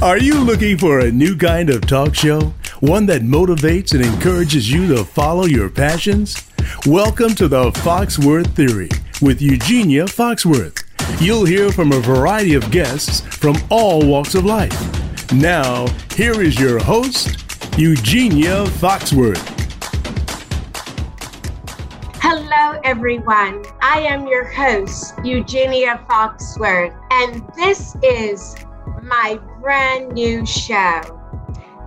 [0.00, 2.54] Are you looking for a new kind of talk show?
[2.78, 6.36] One that motivates and encourages you to follow your passions?
[6.86, 8.90] Welcome to the Foxworth Theory
[9.20, 10.84] with Eugenia Foxworth.
[11.20, 15.32] You'll hear from a variety of guests from all walks of life.
[15.32, 17.44] Now, here is your host,
[17.76, 19.42] Eugenia Foxworth.
[22.22, 23.64] Hello, everyone.
[23.82, 28.54] I am your host, Eugenia Foxworth, and this is
[29.08, 31.00] my brand new show.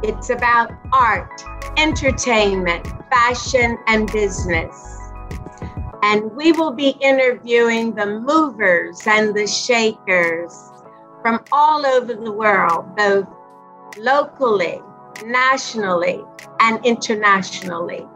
[0.04, 1.44] It's about art,
[1.78, 4.98] entertainment, fashion, and business.
[6.02, 10.72] And we will be interviewing the movers and the shakers
[11.22, 13.28] from all over the world, both
[14.00, 14.82] locally,
[15.24, 16.24] nationally,
[16.60, 18.08] and internationally.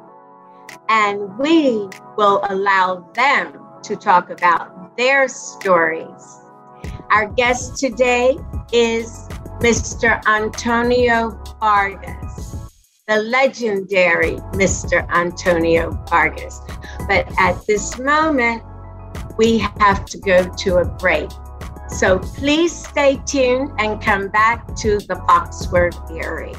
[0.89, 6.44] And we will allow them to talk about their stories.
[7.09, 8.37] Our guest today
[8.73, 9.27] is
[9.59, 10.21] Mr.
[10.27, 12.55] Antonio Fargas,
[13.07, 15.07] the legendary Mr.
[15.09, 16.59] Antonio Fargas.
[17.07, 18.63] But at this moment,
[19.37, 21.29] we have to go to a break.
[21.89, 26.53] So please stay tuned and come back to the Foxworth Theory.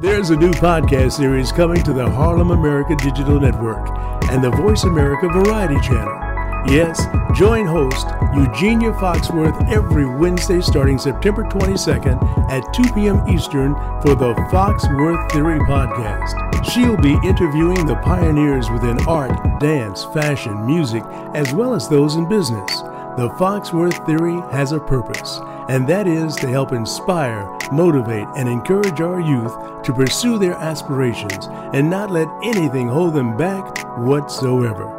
[0.00, 3.88] There's a new podcast series coming to the Harlem America Digital Network
[4.30, 6.27] and the Voice America Variety Channel.
[6.66, 13.26] Yes, join host Eugenia Foxworth every Wednesday starting September 22nd at 2 p.m.
[13.28, 16.64] Eastern for the Foxworth Theory podcast.
[16.66, 22.28] She'll be interviewing the pioneers within art, dance, fashion, music, as well as those in
[22.28, 22.80] business.
[23.16, 29.00] The Foxworth Theory has a purpose, and that is to help inspire, motivate, and encourage
[29.00, 34.94] our youth to pursue their aspirations and not let anything hold them back whatsoever.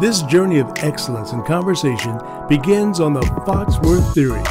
[0.00, 4.42] This journey of excellence and conversation begins on the Foxworth Theory,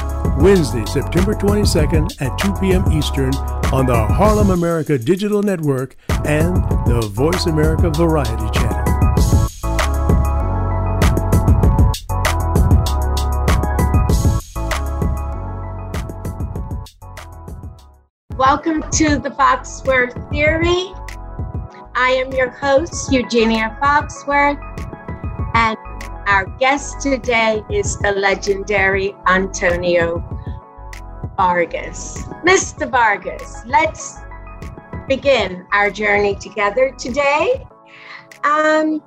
[0.42, 2.89] Wednesday, September 22nd at 2 p.m.
[2.92, 3.34] Eastern
[3.73, 8.85] on the Harlem America Digital Network and the Voice America Variety Channel.
[18.38, 20.94] Welcome to the Foxworth Theory.
[21.94, 24.59] I am your host, Eugenia Foxworth,
[26.31, 30.24] our guest today is the legendary Antonio
[31.36, 32.24] Fargas.
[32.46, 32.90] Mr.
[32.90, 34.19] Fargas, let's
[35.09, 37.68] begin our journey together today.
[38.46, 39.03] Um,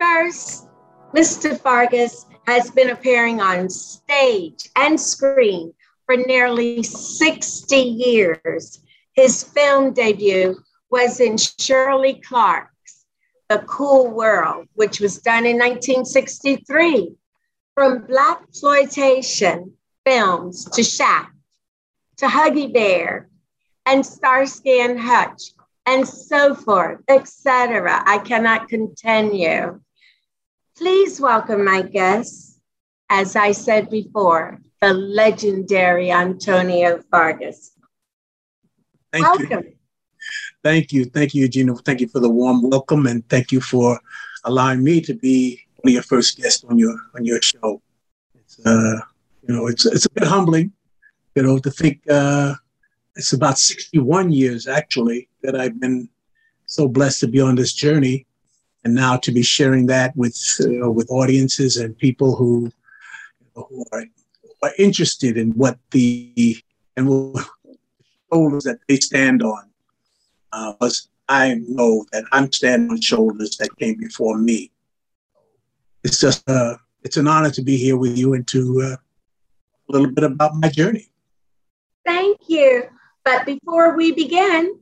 [0.00, 0.66] first,
[1.14, 1.56] Mr.
[1.56, 5.72] Fargas has been appearing on stage and screen
[6.04, 8.80] for nearly 60 years.
[9.12, 10.56] His film debut
[10.90, 12.71] was in Shirley Clarke's
[13.52, 17.14] The Cool World, which was done in 1963.
[17.74, 19.74] From Black exploitation
[20.06, 21.34] films to Shaft,
[22.16, 23.28] to Huggy Bear,
[23.84, 25.52] and Starsky and Hutch,
[25.84, 28.02] and so forth, etc.
[28.06, 29.80] I cannot continue.
[30.78, 32.58] Please welcome my guests,
[33.10, 37.72] as I said before, the legendary Antonio Fargas.
[39.12, 39.64] Thank Welcome.
[39.64, 39.74] you.
[40.62, 41.04] Thank you.
[41.06, 41.74] Thank you, Eugenia.
[41.74, 44.00] Thank you for the warm welcome and thank you for
[44.44, 47.82] allowing me to be one of your first guests on your on your show.
[48.34, 49.00] It's uh
[49.46, 50.72] you know it's it's a bit humbling,
[51.34, 52.54] you know, to think uh
[53.16, 56.08] it's about 61 years actually that I've been
[56.66, 58.26] so blessed to be on this journey
[58.84, 62.70] and now to be sharing that with uh, with audiences and people who
[63.54, 64.04] who are
[64.62, 66.56] are interested in what the
[66.96, 67.48] and what
[68.32, 69.71] shoulders that they stand on.
[70.52, 74.70] Uh, because I know that I'm standing on shoulders that came before me.
[76.04, 78.96] It's just uh, it's an honor to be here with you and to uh,
[79.88, 81.08] a little bit about my journey.
[82.04, 82.84] Thank you.
[83.24, 84.80] But before we begin,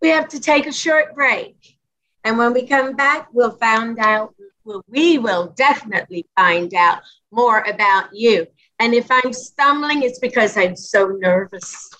[0.00, 1.76] we have to take a short break.
[2.24, 4.34] And when we come back, we'll find out,
[4.64, 7.00] well, we will definitely find out
[7.30, 8.46] more about you.
[8.78, 11.90] And if I'm stumbling, it's because I'm so nervous.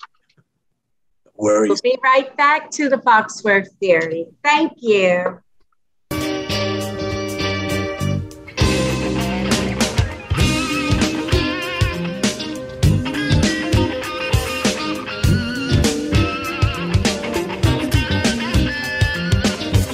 [1.39, 1.69] Worries.
[1.69, 4.27] We'll be right back to the Foxworth Theory.
[4.43, 5.39] Thank you.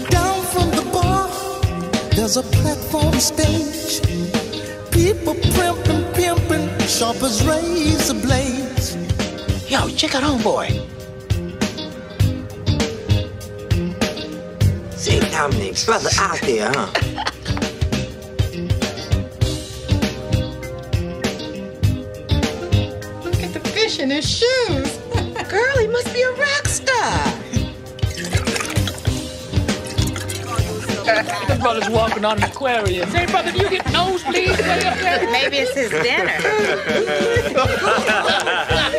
[0.09, 1.29] Down from the bar,
[2.15, 4.01] there's a platform stage.
[4.89, 8.95] People primping, pimping, sharp as razor blades.
[9.69, 10.94] Yo, check out homeboy.
[15.35, 16.87] See, Dominic's brother out there, huh?
[23.21, 24.97] Look at the fish in his shoes.
[25.49, 27.25] Girl, he must be a rock star.
[31.47, 33.09] the brother's walking on an aquarium.
[33.09, 35.29] Say, brother, do you get nosebleeds way up there?
[35.31, 36.31] Maybe it's his dinner.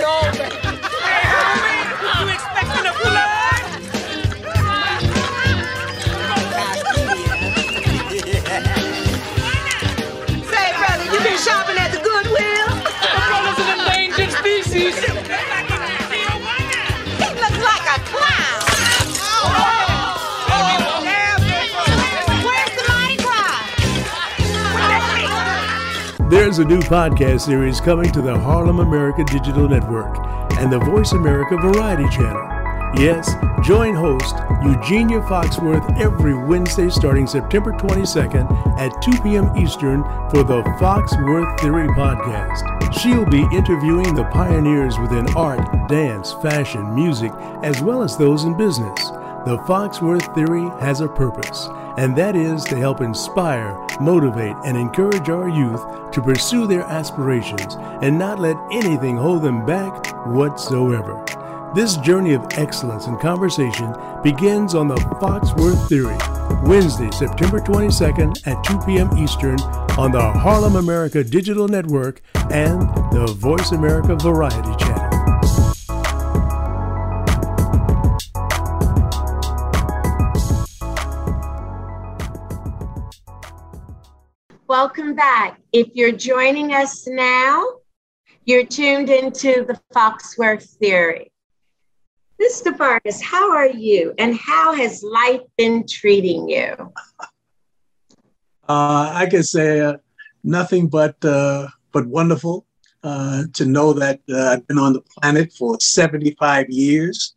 [26.37, 30.19] There's a new podcast series coming to the Harlem America Digital Network
[30.59, 32.93] and the Voice America Variety Channel.
[33.01, 33.35] Yes,
[33.67, 39.57] join host Eugenia Foxworth every Wednesday starting September 22nd at 2 p.m.
[39.57, 42.93] Eastern for the Foxworth Theory podcast.
[43.01, 48.55] She'll be interviewing the pioneers within art, dance, fashion, music, as well as those in
[48.59, 49.11] business.
[49.47, 55.29] The Foxworth Theory has a purpose, and that is to help inspire, motivate, and encourage
[55.29, 61.25] our youth to pursue their aspirations and not let anything hold them back whatsoever.
[61.77, 63.95] This journey of excellence and conversation
[64.25, 66.19] begins on the Foxworth Theory,
[66.69, 69.17] Wednesday, September 22nd at 2 p.m.
[69.17, 69.61] Eastern
[69.97, 72.21] on the Harlem America Digital Network
[72.51, 72.81] and
[73.13, 74.86] the Voice America Variety Channel.
[84.69, 85.61] Welcome back.
[85.73, 87.65] If you're joining us now,
[88.47, 91.31] you're tuned into the Foxworth Theory.
[92.43, 92.77] Mr.
[92.77, 96.93] Fargas, how are you and how has life been treating you?
[98.69, 99.99] Uh, I can say uh,
[100.43, 102.67] nothing but uh, but wonderful
[103.05, 107.37] uh, to know that uh, I've been on the planet for 75 years,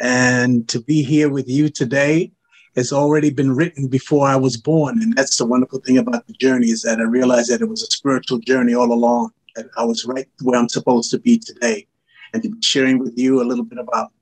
[0.00, 2.30] and to be here with you today
[2.78, 6.32] has already been written before I was born, and that's the wonderful thing about the
[6.34, 9.32] journey is that I realized that it was a spiritual journey all along.
[9.56, 11.86] That I was right where I'm supposed to be today,
[12.32, 14.12] and to be sharing with you a little bit about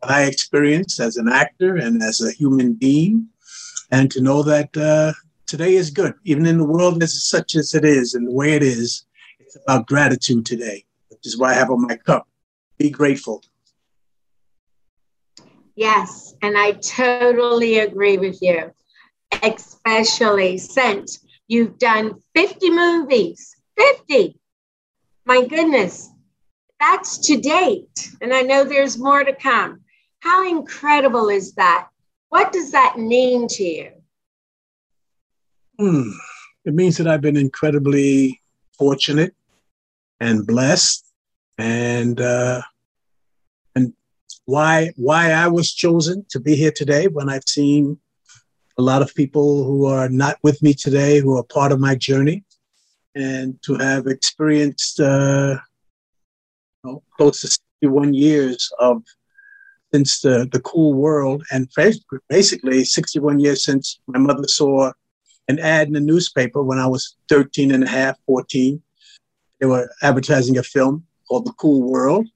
[0.00, 3.28] what I experienced as an actor and as a human being,
[3.92, 5.12] and to know that uh,
[5.46, 8.54] today is good, even in the world as such as it is and the way
[8.54, 9.06] it is.
[9.38, 12.26] It's about gratitude today, which is why I have on my cup.
[12.78, 13.44] Be grateful.
[15.76, 18.72] Yes, and I totally agree with you,
[19.42, 23.54] especially since you've done 50 movies.
[23.76, 24.40] 50.
[25.26, 26.10] My goodness,
[26.80, 28.10] that's to date.
[28.22, 29.82] And I know there's more to come.
[30.20, 31.88] How incredible is that?
[32.30, 33.90] What does that mean to you?
[35.78, 36.10] Hmm.
[36.64, 38.40] It means that I've been incredibly
[38.78, 39.34] fortunate
[40.20, 41.04] and blessed,
[41.58, 42.62] and uh,
[44.46, 47.98] why why I was chosen to be here today when I've seen
[48.78, 51.94] a lot of people who are not with me today who are part of my
[51.94, 52.44] journey,
[53.14, 55.56] and to have experienced uh,
[56.84, 59.02] you know, close to 61 years of
[59.92, 61.70] since the, the cool world and
[62.28, 64.92] basically 61 years since my mother saw
[65.48, 68.82] an ad in the newspaper when I was 13 and a half, 14.
[69.60, 72.26] They were advertising a film called The Cool World,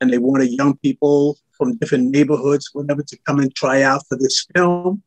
[0.00, 4.18] and they wanted young people from different neighborhoods, whatever, to come and try out for
[4.18, 5.02] this film.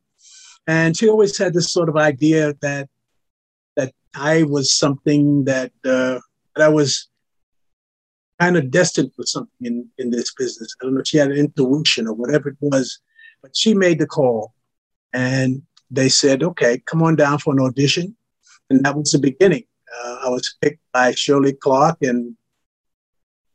[0.66, 2.88] And she always had this sort of idea that
[3.76, 6.18] that I was something that uh,
[6.54, 7.08] that I was
[8.40, 10.74] kind of destined for something in, in this business.
[10.80, 12.98] I don't know if she had an intuition or whatever it was,
[13.42, 14.52] but she made the call.
[15.12, 18.16] And they said, okay, come on down for an audition.
[18.68, 19.64] And that was the beginning.
[19.96, 22.36] Uh, I was picked by Shirley Clarke and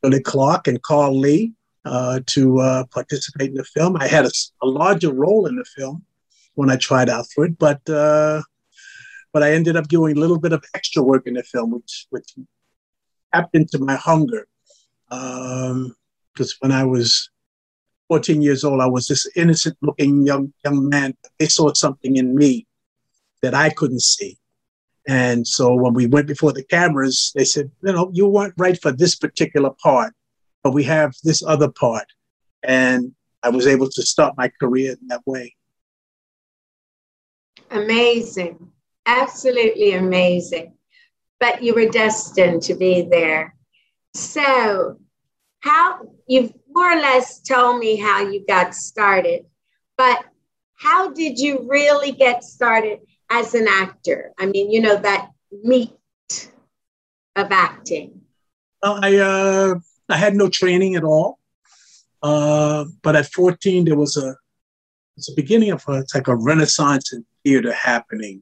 [0.04, 1.54] Shirley Clarke and Carl Lee
[1.86, 3.98] to uh, participate in the film.
[3.98, 6.06] I had a, a, larger role in the film
[6.54, 8.42] when I tried out for it, but uh,
[9.34, 12.08] but I ended up doing a little bit of extra work in the film, which
[12.12, 12.36] which
[13.34, 14.48] tapped into my hunger
[15.10, 17.30] because um, when I was
[18.08, 21.16] 14 years old, I was this innocent looking young young man.
[21.40, 22.68] They saw something in me
[23.42, 24.38] that I couldn't see.
[25.08, 28.80] And so when we went before the cameras, they said, you know, you weren't right
[28.80, 30.14] for this particular part,
[30.64, 32.06] but we have this other part.
[32.64, 33.14] And
[33.44, 35.56] I was able to start my career in that way.
[37.72, 38.72] Amazing.
[39.06, 40.74] Absolutely amazing.
[41.40, 43.56] But you were destined to be there.
[44.14, 45.00] So,
[45.62, 49.46] how you've more or less told me how you got started,
[49.98, 50.24] but
[50.76, 53.00] how did you really get started
[53.30, 54.34] as an actor?
[54.38, 55.30] I mean, you know, that
[55.64, 55.94] meat
[57.36, 58.22] of acting.
[58.82, 59.76] Well, I, uh,
[60.12, 61.40] I had no training at all.
[62.22, 64.36] Uh, but at 14, there was a
[65.18, 68.42] it's a beginning of a, it's like a renaissance in theater happening.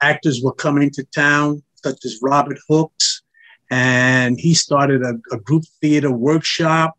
[0.00, 3.22] Actors were coming to town, such as Robert Hooks,
[3.70, 6.98] and he started a, a group theater workshop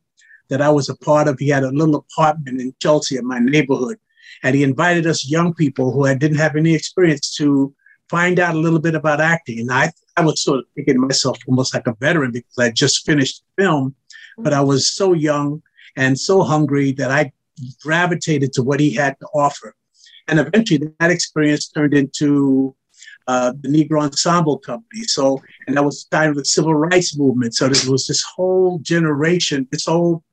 [0.50, 1.38] that I was a part of.
[1.38, 3.98] He had a little apartment in Chelsea in my neighborhood,
[4.44, 7.74] and he invited us young people who had, didn't have any experience to
[8.10, 9.60] find out a little bit about acting.
[9.60, 13.06] And I, I was sort of thinking myself almost like a veteran because I just
[13.06, 13.96] finished the film,
[14.38, 15.62] but I was so young
[15.96, 17.32] and so hungry that I
[17.82, 19.76] gravitated to what he had to offer.
[20.28, 22.76] And eventually that experience turned into
[23.28, 25.04] uh, the Negro Ensemble Company.
[25.04, 27.56] So, and that was time of the civil rights movement.
[27.56, 30.24] So there was this whole generation, this whole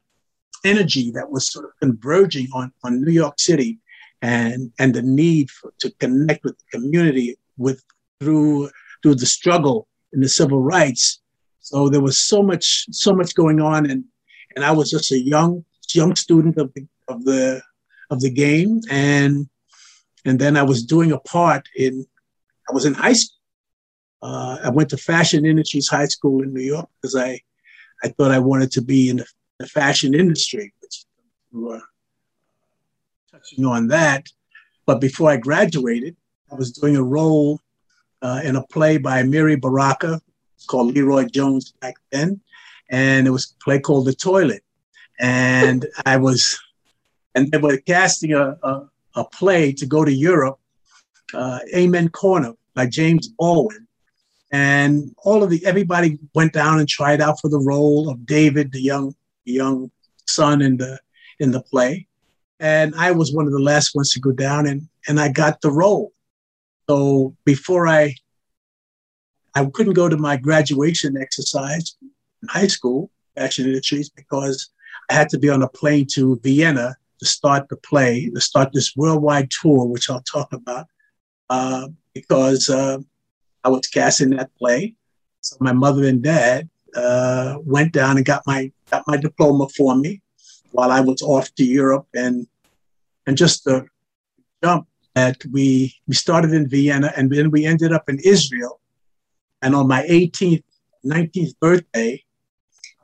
[0.65, 3.79] energy that was sort of converging on, on New York City
[4.21, 7.83] and, and the need for, to connect with the community with
[8.21, 8.71] through
[9.03, 11.21] through the struggle in the civil rights.
[11.61, 14.05] So there was so much so much going on, and
[14.57, 17.63] and I was just a young young student of the of the
[18.11, 19.49] of the game, and
[20.25, 22.05] and then I was doing a part in
[22.69, 23.39] I was in high school.
[24.23, 27.41] Uh, I went to Fashion Industries High School in New York because I
[28.05, 29.27] I thought I wanted to be in the,
[29.59, 31.05] the fashion industry, which
[31.53, 31.83] we were
[33.31, 34.27] touching on that.
[34.87, 36.17] But before I graduated,
[36.51, 37.61] I was doing a role
[38.23, 40.21] uh, in a play by Amiri Baraka
[40.67, 42.41] called LeRoi Jones back then,
[42.91, 44.63] and it was a play called The Toilet.
[45.21, 46.59] And I was,
[47.35, 50.59] and they were casting a, a, a play to go to Europe,
[51.35, 53.87] uh, Amen Corner by James Baldwin.
[54.53, 58.71] And all of the everybody went down and tried out for the role of David,
[58.73, 59.15] the young
[59.45, 59.91] young
[60.27, 61.01] son in the
[61.41, 62.07] in the play.
[62.61, 65.63] And I was one of the last ones to go down, and and I got
[65.63, 66.13] the role.
[66.89, 68.15] So before I,
[69.55, 74.71] I couldn't go to my graduation exercise in high school, fashion industries, because
[75.11, 78.73] I had to be on a plane to Vienna to start the play, to start
[78.73, 80.87] this worldwide tour, which I'll talk about,
[81.51, 82.99] uh, because uh,
[83.63, 84.95] I was cast in that play.
[85.41, 89.95] So my mother and dad uh, went down and got my got my diploma for
[89.97, 90.21] me
[90.73, 92.47] while I was off to Europe, and
[93.27, 93.87] and just the
[94.63, 98.81] jump that we we started in Vienna and then we ended up in Israel.
[99.61, 100.65] And on my 18th,
[101.05, 102.25] 19th birthday,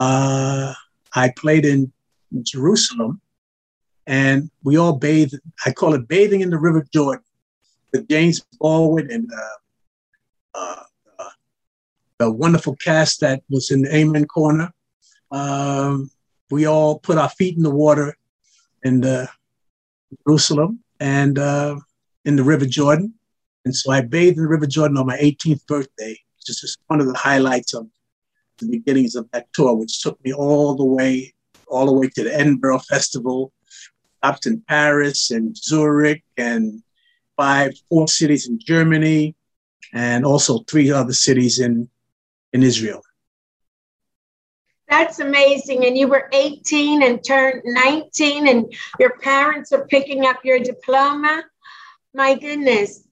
[0.01, 0.73] uh,
[1.15, 1.93] I played in
[2.43, 3.21] Jerusalem,
[4.07, 5.37] and we all bathed.
[5.65, 7.25] I call it bathing in the River Jordan
[7.93, 10.83] with James Baldwin and uh, uh,
[11.19, 11.31] uh
[12.19, 14.73] the wonderful cast that was in the Amen Corner.
[15.31, 16.11] Um,
[16.51, 18.17] we all put our feet in the water
[18.83, 19.03] in
[20.25, 21.77] Jerusalem, and uh,
[22.25, 23.15] in the River Jordan.
[23.65, 26.79] And so I bathed in the River Jordan on my 18th birthday, which is just
[26.87, 27.87] one of the highlights of
[28.59, 31.35] the beginnings of that tour, which took me all the way,
[31.67, 33.53] all the way to the Edinburgh Festival,
[34.19, 36.83] stopped in Paris and Zurich and
[37.37, 39.35] five, four cities in Germany,
[39.93, 41.89] and also three other cities in,
[42.53, 43.03] in Israel.
[44.89, 45.85] That's amazing.
[45.87, 51.45] And you were 18 and turned 19, and your parents are picking up your diploma
[52.15, 53.07] my goodness.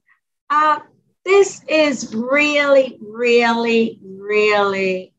[0.49, 0.79] Uh,
[1.25, 5.13] this is really, really, really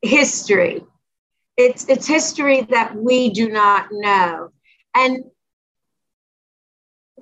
[0.00, 0.84] history.
[1.56, 4.50] It's, it's history that we do not know.
[4.94, 5.24] And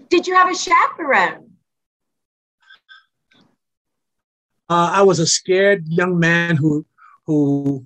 [0.09, 1.51] did you have a chaperone?
[4.69, 6.87] Uh, I was a scared young man who
[7.27, 7.85] who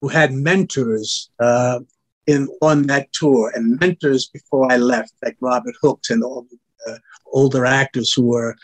[0.00, 1.80] who had mentors uh,
[2.26, 6.58] in on that tour and mentors before I left, like Robert Hooks and all the
[7.26, 8.56] older actors who were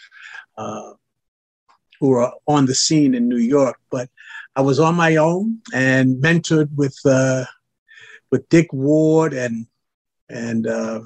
[0.56, 0.92] uh,
[2.00, 3.78] who were on the scene in New York.
[3.90, 4.08] But
[4.56, 7.44] I was on my own and mentored with uh,
[8.30, 9.66] with Dick Ward and
[10.28, 11.00] and uh,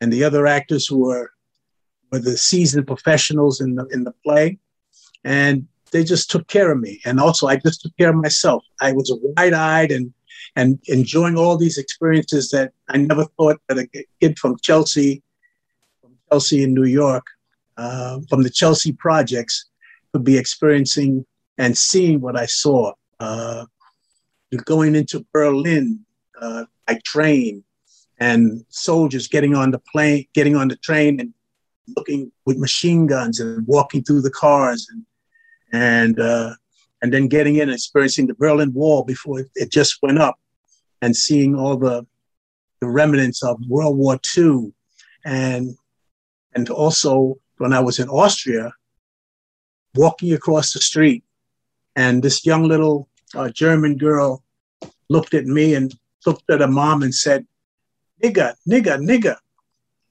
[0.00, 1.30] and the other actors who were
[2.10, 4.58] were the seasoned professionals in the in the play,
[5.24, 7.00] and they just took care of me.
[7.04, 8.64] And also, I just took care of myself.
[8.80, 10.12] I was wide eyed and
[10.56, 13.88] and enjoying all these experiences that I never thought that a
[14.20, 15.22] kid from Chelsea
[16.30, 17.26] Chelsea in New York,
[17.76, 19.66] uh, from the Chelsea projects,
[20.12, 21.24] could be experiencing
[21.58, 22.92] and seeing what I saw.
[23.18, 23.66] Uh,
[24.64, 26.00] going into Berlin
[26.40, 27.62] uh, by train,
[28.18, 31.32] and soldiers getting on the plane, getting on the train, and
[31.96, 35.04] looking with machine guns and walking through the cars, and
[35.72, 36.54] and uh,
[37.02, 40.38] and then getting in and experiencing the Berlin Wall before it, just went up,
[41.02, 42.06] and seeing all the
[42.80, 44.72] the remnants of World War II,
[45.24, 45.76] and
[46.54, 48.72] and also, when I was in Austria,
[49.94, 51.24] walking across the street,
[51.96, 54.42] and this young little uh, German girl
[55.08, 55.94] looked at me and
[56.26, 57.46] looked at her mom and said,
[58.22, 59.36] nigga, nigga, nigga.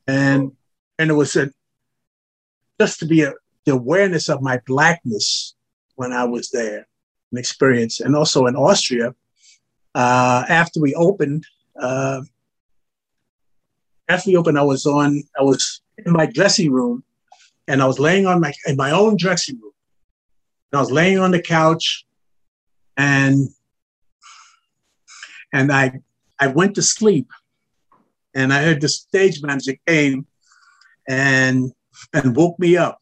[0.08, 0.52] And
[0.98, 1.50] and it was a,
[2.80, 3.34] just to be a,
[3.66, 5.56] the awareness of my blackness
[5.96, 6.88] when I was there,
[7.32, 8.00] an experience.
[8.00, 9.16] And also in Austria,
[9.96, 11.46] uh, after we opened,
[11.80, 12.22] uh,
[14.10, 17.04] after we opened, I was on, I was in my dressing room
[17.68, 19.72] and I was laying on my, in my own dressing room.
[20.72, 22.06] And I was laying on the couch
[22.98, 23.50] and,
[25.54, 26.00] and I,
[26.40, 27.28] I went to sleep
[28.34, 30.26] and I heard the stage manager came
[31.08, 31.72] and,
[32.14, 33.02] and woke me up.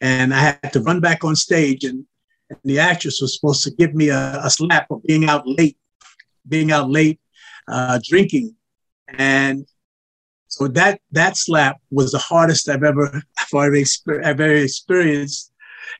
[0.00, 2.06] And I had to run back on stage and,
[2.48, 5.76] and the actress was supposed to give me a, a slap for being out late,
[6.48, 7.20] being out late,
[7.68, 8.54] uh, drinking.
[9.08, 9.66] And
[10.50, 13.22] so that that slap was the hardest I've ever
[13.54, 13.70] I've
[14.24, 15.52] ever, experienced,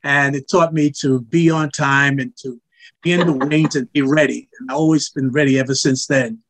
[0.03, 2.61] and it taught me to be on time and to
[3.03, 4.49] be in the wings and be ready.
[4.59, 6.41] And I've always been ready ever since then.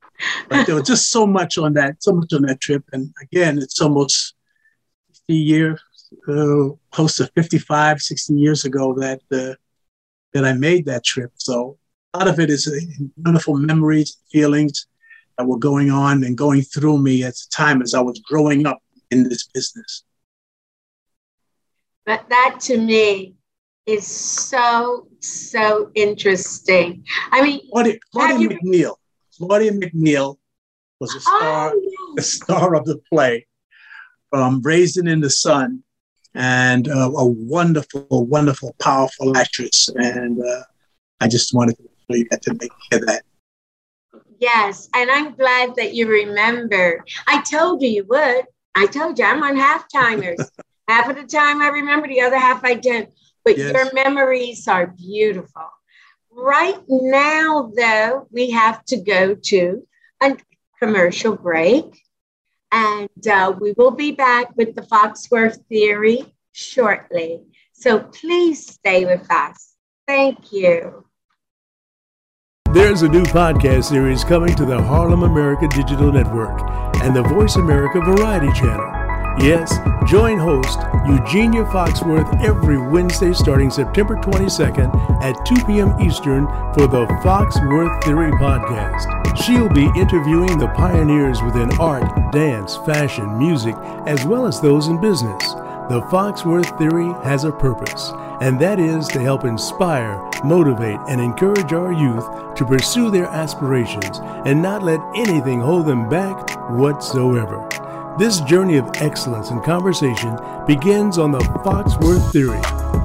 [0.48, 2.84] But there was just so much on that, so much on that trip.
[2.92, 4.34] And again, it's almost
[5.12, 5.80] 60 years,
[6.26, 9.54] uh, close to 55, 60 years ago that uh,
[10.32, 11.32] that I made that trip.
[11.34, 11.76] So
[12.14, 14.86] a lot of it is uh, wonderful memories, feelings,
[15.40, 18.66] that were going on and going through me at the time as I was growing
[18.66, 18.78] up
[19.10, 20.04] in this business.
[22.04, 23.36] But that to me
[23.86, 27.04] is so, so interesting.
[27.32, 28.48] I mean, Claudia, Claudia you...
[28.50, 28.96] McNeil.
[29.38, 30.36] Claudia McNeil
[31.00, 33.46] was a star, oh, the star of the play
[34.28, 35.82] from Raisin in the Sun,
[36.34, 39.88] and uh, a wonderful, wonderful, powerful actress.
[39.94, 40.64] And uh,
[41.18, 43.22] I just wanted to show you that to make hear that.
[44.40, 47.04] Yes, and I'm glad that you remember.
[47.26, 48.46] I told you you would.
[48.74, 50.50] I told you I'm on half timers.
[50.88, 53.10] half of the time I remember, the other half I don't.
[53.44, 53.72] But yes.
[53.72, 55.68] your memories are beautiful.
[56.30, 59.86] Right now, though, we have to go to
[60.22, 60.36] a
[60.80, 62.00] commercial break.
[62.72, 67.42] And uh, we will be back with the Foxworth Theory shortly.
[67.72, 69.74] So please stay with us.
[70.06, 71.04] Thank you.
[72.72, 76.60] There's a new podcast series coming to the Harlem America Digital Network
[77.02, 79.44] and the Voice America Variety Channel.
[79.44, 79.76] Yes,
[80.08, 86.00] join host Eugenia Foxworth every Wednesday starting September 22nd at 2 p.m.
[86.00, 89.36] Eastern for the Foxworth Theory podcast.
[89.44, 93.74] She'll be interviewing the pioneers within art, dance, fashion, music,
[94.06, 95.42] as well as those in business.
[95.90, 101.72] The Foxworth Theory has a purpose, and that is to help inspire, motivate, and encourage
[101.72, 107.66] our youth to pursue their aspirations and not let anything hold them back whatsoever.
[108.20, 112.62] This journey of excellence and conversation begins on the Foxworth Theory,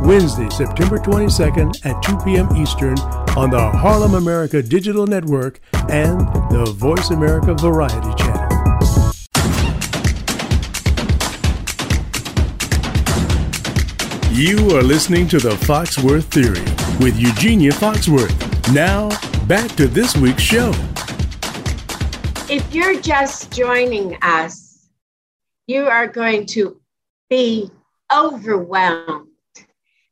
[0.07, 2.55] Wednesday, September 22nd at 2 p.m.
[2.55, 2.99] Eastern
[3.35, 6.19] on the Harlem America Digital Network and
[6.51, 8.44] the Voice America Variety Channel.
[14.35, 16.59] You are listening to the Foxworth Theory
[16.99, 18.35] with Eugenia Foxworth.
[18.73, 19.07] Now,
[19.45, 20.73] back to this week's show.
[22.53, 24.89] If you're just joining us,
[25.67, 26.81] you are going to
[27.29, 27.71] be
[28.13, 29.29] overwhelmed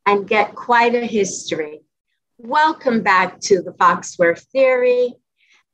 [0.05, 1.81] and get quite a history.
[2.37, 5.15] Welcome back to the Foxworth Theory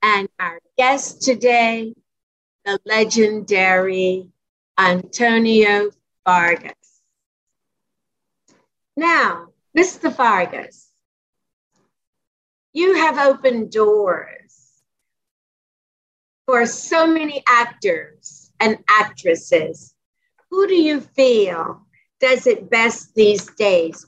[0.01, 1.93] and our guest today,
[2.65, 4.27] the legendary
[4.79, 5.91] Antonio
[6.25, 6.78] Fargas.
[8.99, 10.13] Now, Mr.
[10.13, 10.89] Fargas,
[12.73, 14.83] you have opened doors
[16.45, 19.95] for so many actors and actresses.
[20.51, 21.87] Who do you feel
[22.19, 24.05] does it best these days?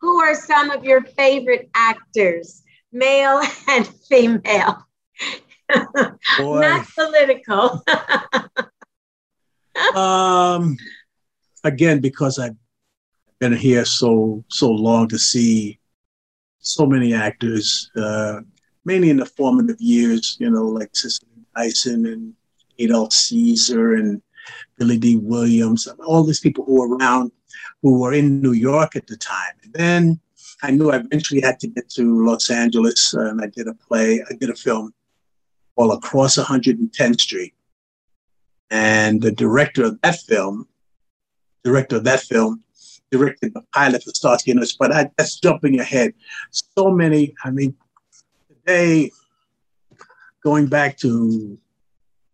[0.00, 2.62] Who are some of your favorite actors,
[2.92, 4.86] male and female?
[6.38, 7.84] Not political.
[9.94, 10.78] um,
[11.62, 12.52] again, because I
[13.38, 15.78] been here so so long to see
[16.58, 18.40] so many actors, uh,
[18.84, 22.34] mainly in the formative years, you know, like Cicely Tyson and
[22.78, 24.20] Adolph Caesar and
[24.78, 27.30] Billy Dee Williams, all these people who were around,
[27.82, 29.54] who were in New York at the time.
[29.62, 30.20] And then
[30.62, 33.74] I knew I eventually had to get to Los Angeles, uh, and I did a
[33.74, 34.92] play, I did a film
[35.76, 37.54] called Across 110th Street.
[38.70, 40.66] And the director of that film,
[41.62, 42.64] director of that film,
[43.10, 46.12] directed the pilot for Starsky and but I, that's jumping ahead.
[46.50, 47.74] So many, I mean,
[48.48, 49.10] today,
[50.42, 51.58] going back to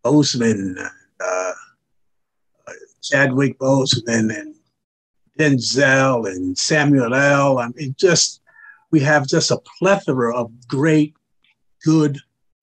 [0.04, 0.88] Boseman,
[1.20, 1.52] uh,
[3.02, 4.54] Chadwick Boseman, and
[5.38, 7.58] Denzel, and Samuel L.
[7.58, 8.40] I mean, just,
[8.90, 11.14] we have just a plethora of great
[11.84, 12.18] good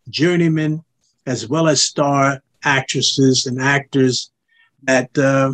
[0.09, 0.83] journeymen
[1.25, 4.31] as well as star actresses and actors
[4.83, 5.53] that uh,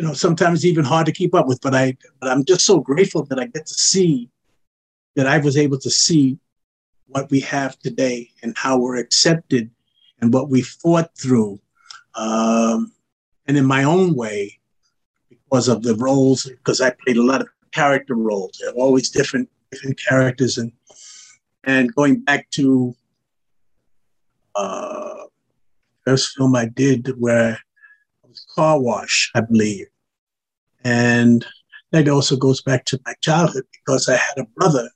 [0.00, 1.60] you know sometimes even hard to keep up with.
[1.60, 4.30] But I, but I'm just so grateful that I get to see
[5.14, 6.38] that I was able to see
[7.06, 9.70] what we have today and how we're accepted
[10.18, 11.60] and what we fought through.
[12.14, 12.92] Um,
[13.46, 14.58] and in my own way,
[15.28, 20.00] because of the roles, because I played a lot of character roles, always different different
[20.00, 20.72] characters, and
[21.64, 22.96] and going back to
[24.54, 25.24] uh,
[26.06, 29.89] first film I did where it was Car Wash, I believe,
[30.84, 31.44] and
[31.92, 34.88] that also goes back to my childhood because I had a brother.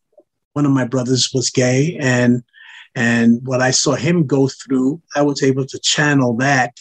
[0.52, 2.42] One of my brothers was gay, and
[2.94, 6.78] and what I saw him go through, I was able to channel that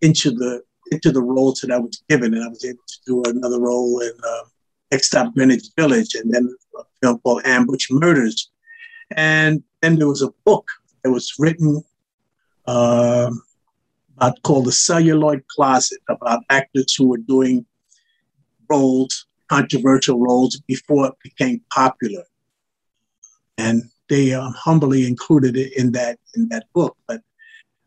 [0.00, 3.22] into the into the roles that I was given, and I was able to do
[3.26, 4.44] another role in uh,
[4.90, 8.50] Next Stop Greenwich Village, and then a film called Ambush Murders,
[9.12, 10.66] and then there was a book
[11.02, 11.84] that was written
[12.66, 13.30] uh,
[14.16, 17.66] about called The Celluloid Closet about actors who were doing
[18.70, 22.24] roles, controversial roles before it became popular,
[23.58, 27.20] and they um, humbly included it in that in that book, but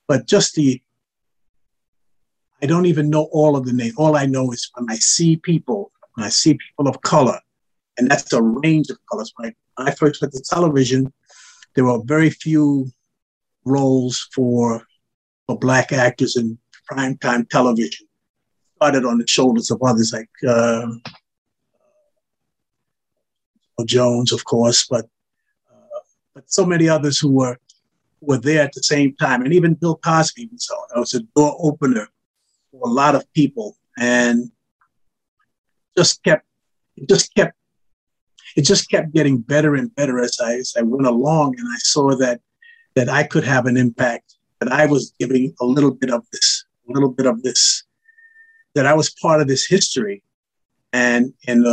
[0.07, 0.81] but just the
[2.63, 3.93] I don't even know all of the names.
[3.97, 7.37] All I know is when I see people, when I see people of color,
[7.97, 9.33] and that's a range of colors.
[9.35, 11.11] When I, first went to television,
[11.75, 12.89] there were very few
[13.65, 14.81] roles for
[15.45, 16.57] for black actors in
[16.89, 18.07] primetime television.
[18.83, 20.87] On the shoulders of others like uh,
[23.85, 25.05] Jones, of course, but
[25.71, 25.99] uh,
[26.35, 27.57] but so many others who were
[28.19, 32.09] were there at the same time, and even Bill Cosby was, was a door opener
[32.71, 34.51] for a lot of people and
[35.97, 36.45] just kept
[36.97, 37.55] it just kept
[38.57, 41.77] it just kept getting better and better as I as I went along and I
[41.77, 42.41] saw that
[42.95, 46.65] that I could have an impact that I was giving a little bit of this
[46.89, 47.83] a little bit of this
[48.75, 50.23] that I was part of this history
[50.91, 51.69] and in a,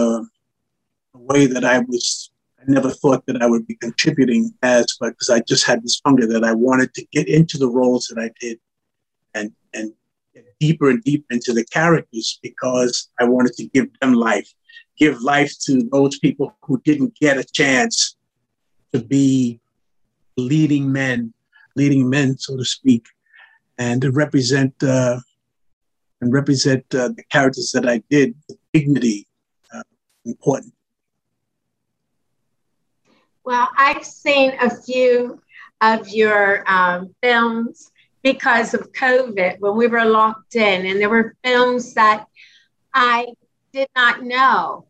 [1.15, 5.11] a way that I was I never thought that I would be contributing as but
[5.11, 8.21] because I just had this hunger that I wanted to get into the roles that
[8.21, 8.59] I did
[9.35, 9.93] and and
[10.35, 14.53] get deeper and deeper into the characters because I wanted to give them life,
[14.99, 18.17] give life to those people who didn't get a chance
[18.93, 19.61] to be
[20.37, 21.33] leading men,
[21.77, 23.07] leading men, so to speak,
[23.79, 25.21] and to represent uh,
[26.21, 29.27] and represent uh, the characters that I did with dignity,
[29.75, 29.83] uh,
[30.25, 30.75] important.
[33.45, 35.41] Well, I've seen a few
[35.81, 37.91] of your um, films
[38.23, 42.27] because of COVID when we were locked in, and there were films that
[42.93, 43.29] I
[43.73, 44.87] did not know.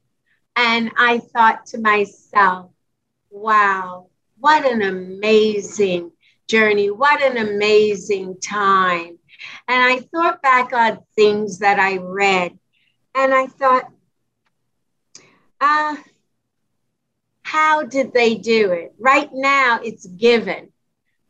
[0.57, 2.73] And I thought to myself,
[3.31, 6.11] wow, what an amazing
[6.49, 9.20] journey, what an amazing time.
[9.69, 12.59] And I thought back on things that I read,
[13.15, 13.91] and I thought,
[15.61, 15.97] uh,
[17.43, 18.95] how did they do it?
[18.99, 20.73] Right now, it's given,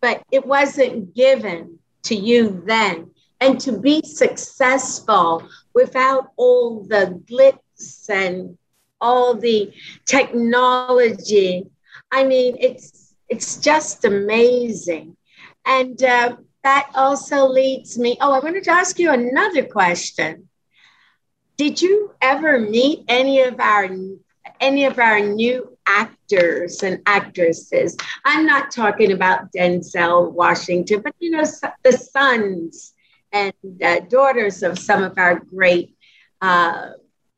[0.00, 8.08] but it wasn't given to you then and to be successful without all the glitz
[8.08, 8.56] and
[9.00, 9.72] all the
[10.04, 11.66] technology
[12.12, 15.16] i mean it's it's just amazing
[15.64, 20.48] and uh, that also leads me oh i wanted to ask you another question
[21.56, 23.88] did you ever meet any of our
[24.60, 27.96] any of our new actors and actresses.
[28.24, 31.44] I'm not talking about Denzel Washington, but you know,
[31.82, 32.94] the sons
[33.32, 35.96] and uh, daughters of some of our great
[36.40, 36.90] uh,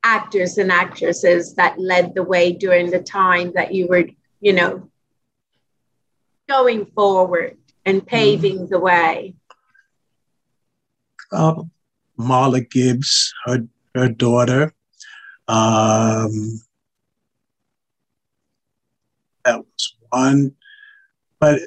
[0.02, 4.08] actors and actresses that led the way during the time that you were,
[4.40, 4.88] you know,
[6.48, 8.71] going forward and paving mm-hmm.
[8.71, 9.35] the way.
[11.31, 11.62] Uh,
[12.18, 14.75] Marla Gibbs, her, her daughter.
[15.49, 16.61] Um,
[19.45, 20.55] that was one.
[21.40, 21.61] But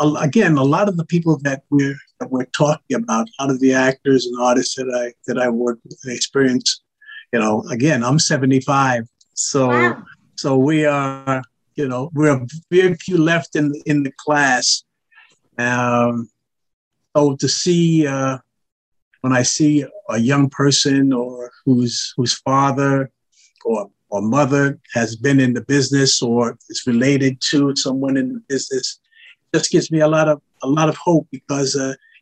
[0.00, 3.60] again, a lot of the people that we're that we're talking about, a lot of
[3.60, 6.82] the actors and artists that I that I work with and experienced,
[7.32, 10.02] you know, again, I'm 75, so wow.
[10.36, 11.42] so we are,
[11.74, 14.84] you know, we're very few left in in the class.
[15.60, 16.30] Um,
[17.16, 18.38] so to see uh,
[19.20, 23.10] when I see a young person or whose whose father
[23.64, 28.42] or or mother has been in the business or is related to someone in the
[28.48, 28.98] business
[29.54, 31.74] just gives me a lot of a lot of hope because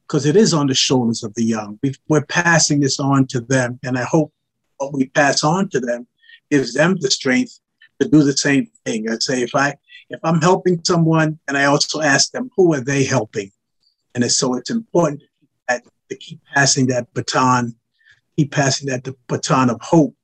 [0.07, 1.79] because uh, it is on the shoulders of the young.
[1.83, 4.33] we are passing this on to them, and I hope
[4.79, 6.07] what we pass on to them
[6.51, 7.59] gives them the strength
[8.01, 9.11] to do the same thing.
[9.11, 9.75] I'd say if I
[10.11, 13.51] if I'm helping someone, and I also ask them who are they helping,
[14.15, 17.75] and so it's important to keep, that, to keep passing that baton,
[18.37, 20.15] keep passing that the baton of hope.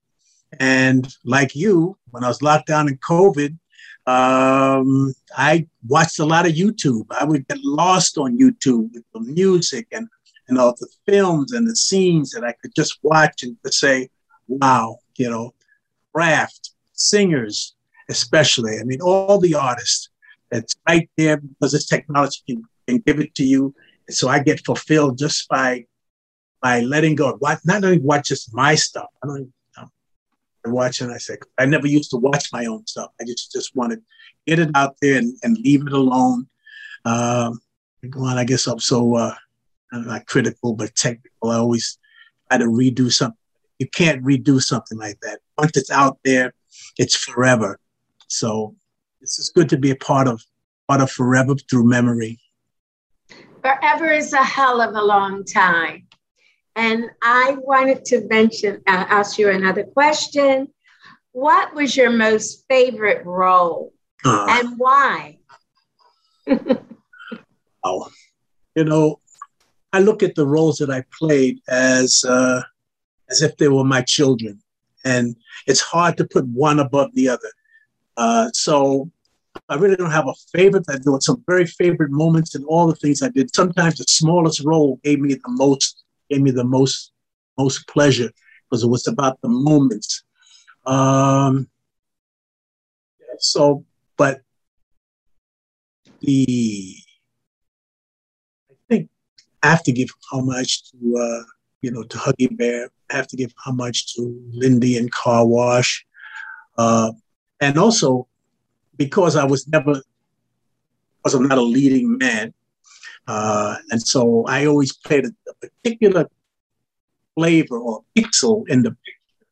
[0.61, 3.59] And like you, when I was locked down in COVID,
[4.07, 7.07] um, I watched a lot of YouTube.
[7.11, 10.09] I would get lost on YouTube with the music and
[10.49, 14.11] and all the films and the scenes that I could just watch and to say,
[14.47, 15.55] wow, you know,
[16.13, 17.75] craft, singers,
[18.09, 18.79] especially.
[18.79, 20.11] I mean, all the artists.
[20.51, 23.75] It's right there because this technology can, can give it to you.
[24.11, 25.87] So I get fulfilled just by
[26.63, 27.37] by letting go.
[27.41, 29.09] Watch, not only watch just my stuff.
[29.23, 29.89] I don't know.
[30.67, 33.11] I watch and I say, I never used to watch my own stuff.
[33.21, 34.03] I just just wanted
[34.47, 36.47] get it out there and, and leave it alone.
[37.05, 37.61] Um,
[38.15, 39.35] well, I guess I'm so uh,
[39.93, 41.51] I'm not critical, but technical.
[41.51, 41.99] I always
[42.49, 43.39] try to redo something.
[43.79, 45.41] You can't redo something like that.
[45.59, 46.55] Once it's out there,
[46.99, 47.79] it's forever.
[48.35, 48.75] So
[49.21, 50.43] this is good to be a part of
[50.89, 52.41] part of forever through memory.
[53.63, 56.07] Forever is a hell of a long time.
[56.77, 60.69] And I wanted to mention, uh, ask you another question.
[61.31, 63.93] What was your most favorite role
[64.25, 65.39] uh, and why?
[67.85, 68.09] oh,
[68.75, 69.21] you know,
[69.93, 72.63] I look at the roles that I played as uh,
[73.31, 74.61] as if they were my children,
[75.05, 75.37] and
[75.69, 77.51] it's hard to put one above the other.
[78.17, 79.11] Uh, so
[79.69, 80.85] I really don't have a favorite.
[80.89, 83.55] I do some very favorite moments in all the things I did.
[83.55, 87.13] Sometimes the smallest role gave me the most, gave me the most,
[87.59, 88.31] most pleasure
[88.69, 90.25] because it was about the moments.
[90.87, 91.69] Um,
[93.39, 93.85] so,
[94.17, 94.41] but
[96.21, 96.97] the
[98.71, 99.09] I think
[99.63, 101.43] I have to give homage to uh,
[101.83, 102.91] you know to Huggy Bear.
[103.11, 106.05] I have to give homage to Lindy and Car Wash.
[106.77, 107.13] Uh,
[107.65, 108.29] and also
[108.99, 109.95] because I was never,
[111.17, 112.53] because I'm not a leading man,
[113.27, 116.29] uh, and so I always played a, a, particular
[117.35, 119.47] flavor or pixel in the picture,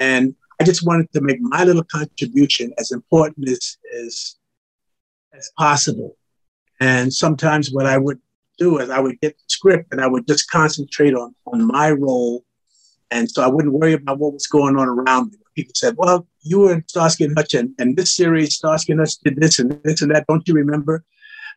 [0.00, 4.36] and I just wanted to make my little contribution as important as as,
[5.34, 6.16] as possible.
[6.80, 8.20] And sometimes what I would
[8.56, 11.90] do is I would get the script and I would just concentrate on on my
[11.90, 12.44] role,
[13.10, 15.38] and so I wouldn't worry about what was going on around me.
[15.54, 19.00] People said, well, you were in Starsky and Hutch, and, and this series, Starsky and
[19.00, 20.26] Hutch did this and this and that.
[20.28, 21.04] Don't you remember?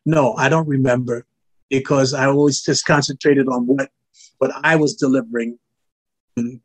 [0.06, 1.26] No, I don't remember
[1.70, 3.90] because I always just concentrated on what
[4.40, 5.60] what I was delivering
[6.38, 6.62] in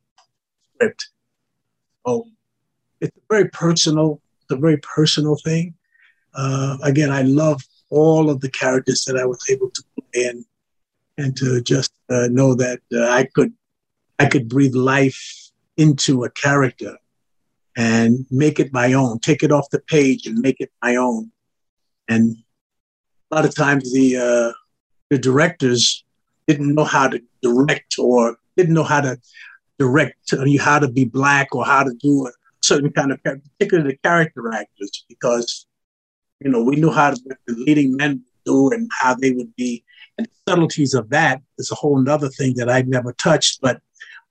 [0.74, 1.08] script.
[2.06, 2.26] Oh,
[3.00, 5.74] it's a very personal, it's a very personal thing.
[6.34, 7.60] Uh, again, I love
[7.90, 10.44] all of the characters that I was able to play and
[11.18, 13.52] and to just uh, know that uh, I could
[14.18, 16.96] I could breathe life into a character
[17.76, 21.30] and make it my own, take it off the page and make it my own.
[22.08, 22.36] And
[23.30, 24.52] a lot of times the uh,
[25.10, 26.04] the directors
[26.46, 29.18] didn't know how to direct or didn't know how to
[29.78, 32.30] direct you how to be black or how to do a
[32.62, 35.66] certain kind of particularly the character actors because
[36.40, 39.84] you know we knew how to, the leading men do and how they would be
[40.18, 43.80] and the subtleties of that is a whole other thing that I've never touched but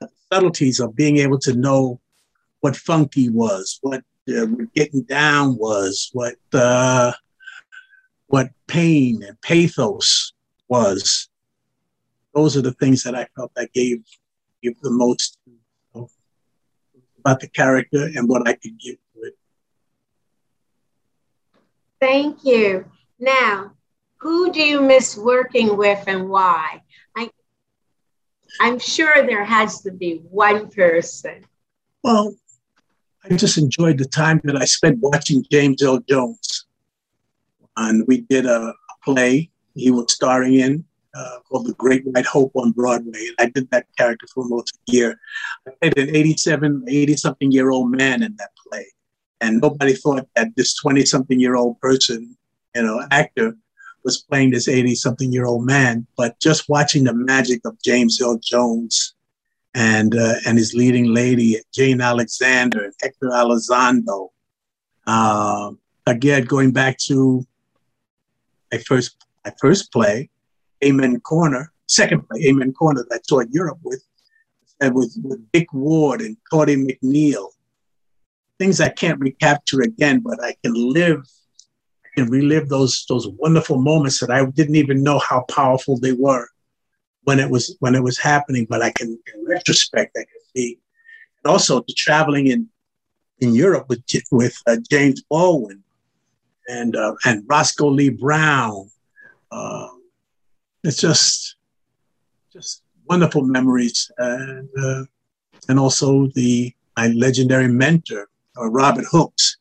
[0.00, 2.00] the subtleties of being able to know
[2.64, 4.02] what funky was, what,
[4.34, 7.12] uh, getting down was, what uh,
[8.28, 10.32] what pain and pathos
[10.66, 11.28] was.
[12.34, 14.02] Those are the things that I felt I gave
[14.62, 15.36] gave the most
[17.18, 19.34] about the character and what I could give to it.
[22.00, 22.86] Thank you.
[23.18, 23.72] Now,
[24.20, 26.82] who do you miss working with and why?
[27.14, 27.28] I,
[28.58, 31.44] I'm sure there has to be one person.
[32.02, 32.34] Well,
[33.24, 36.66] I just enjoyed the time that I spent watching James Earl Jones.
[37.76, 40.84] And we did a play he was starring in
[41.14, 43.26] uh, called The Great White Hope on Broadway.
[43.28, 45.18] And I did that character for almost a year.
[45.66, 48.86] I played an 87, 80 something year old man in that play.
[49.40, 52.36] And nobody thought that this 20 something year old person,
[52.74, 53.56] you know, actor
[54.04, 56.06] was playing this 80 something year old man.
[56.16, 59.13] But just watching the magic of James Earl Jones
[59.74, 64.28] and uh, and his leading lady Jane Alexander and Hector Elizondo.
[65.06, 65.72] Uh,
[66.06, 67.44] again, going back to
[68.72, 70.30] my first my first play,
[70.84, 74.02] Amen Corner, second play, Amen Corner that I toured Europe with,
[74.80, 77.48] and with, with Dick Ward and Claudia McNeil.
[78.58, 81.26] Things I can't recapture again, but I can live
[82.16, 86.48] can relive those those wonderful moments that I didn't even know how powerful they were
[87.24, 90.78] when it was when it was happening, but I can in retrospect I can see.
[91.42, 92.68] And also the traveling in
[93.40, 95.82] in Europe with with uh, James Baldwin
[96.68, 98.90] and uh, and Roscoe Lee Browne.
[99.50, 99.88] Uh,
[100.82, 101.56] it's just
[102.52, 105.04] just wonderful memories, and uh,
[105.68, 109.56] and also the my legendary mentor, uh, Robert Hooks,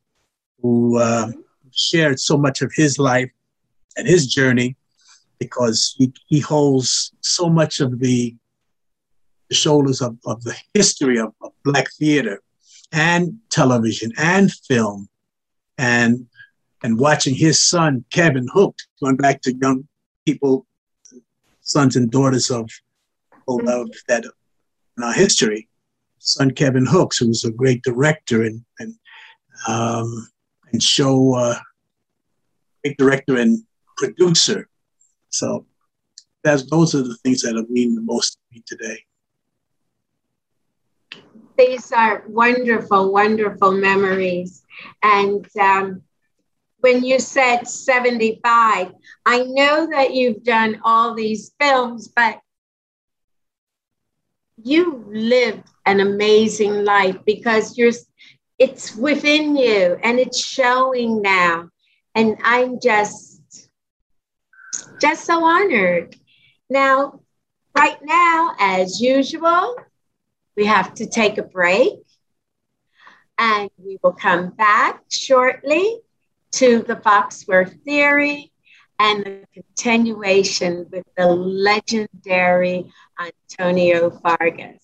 [0.61, 1.31] who uh,
[1.71, 3.31] shared so much of his life
[3.97, 4.75] and his journey
[5.39, 8.35] because he, he holds so much of the,
[9.49, 12.41] the shoulders of, of the history of, of Black theater
[12.91, 15.09] and television and film
[15.77, 16.27] and
[16.83, 19.87] and watching his son Kevin Hooks going back to young
[20.25, 20.65] people,
[21.61, 22.69] sons and daughters of,
[23.47, 24.25] old of that
[24.97, 25.69] in our history.
[26.19, 28.95] Son Kevin Hooks, who was a great director and and
[29.67, 30.27] um,
[30.71, 31.59] and show uh,
[32.83, 33.63] great director and
[33.97, 34.67] producer.
[35.33, 35.65] So
[36.43, 38.99] that's those are the things that have mean the most to me today.
[41.57, 44.63] These are wonderful, wonderful memories.
[45.01, 46.01] And um,
[46.79, 48.91] when you said 75,
[49.25, 52.39] I know that you've done all these films, but
[54.63, 57.91] you lived an amazing life because you're
[58.59, 61.67] it's within you and it's showing now
[62.13, 63.32] and i'm just
[64.99, 66.15] just so honored.
[66.69, 67.21] Now
[67.75, 69.75] right now as usual
[70.55, 71.93] we have to take a break
[73.37, 75.99] and we will come back shortly
[76.51, 78.51] to the foxworth theory
[78.99, 82.85] and the continuation with the legendary
[83.19, 84.83] antonio fargas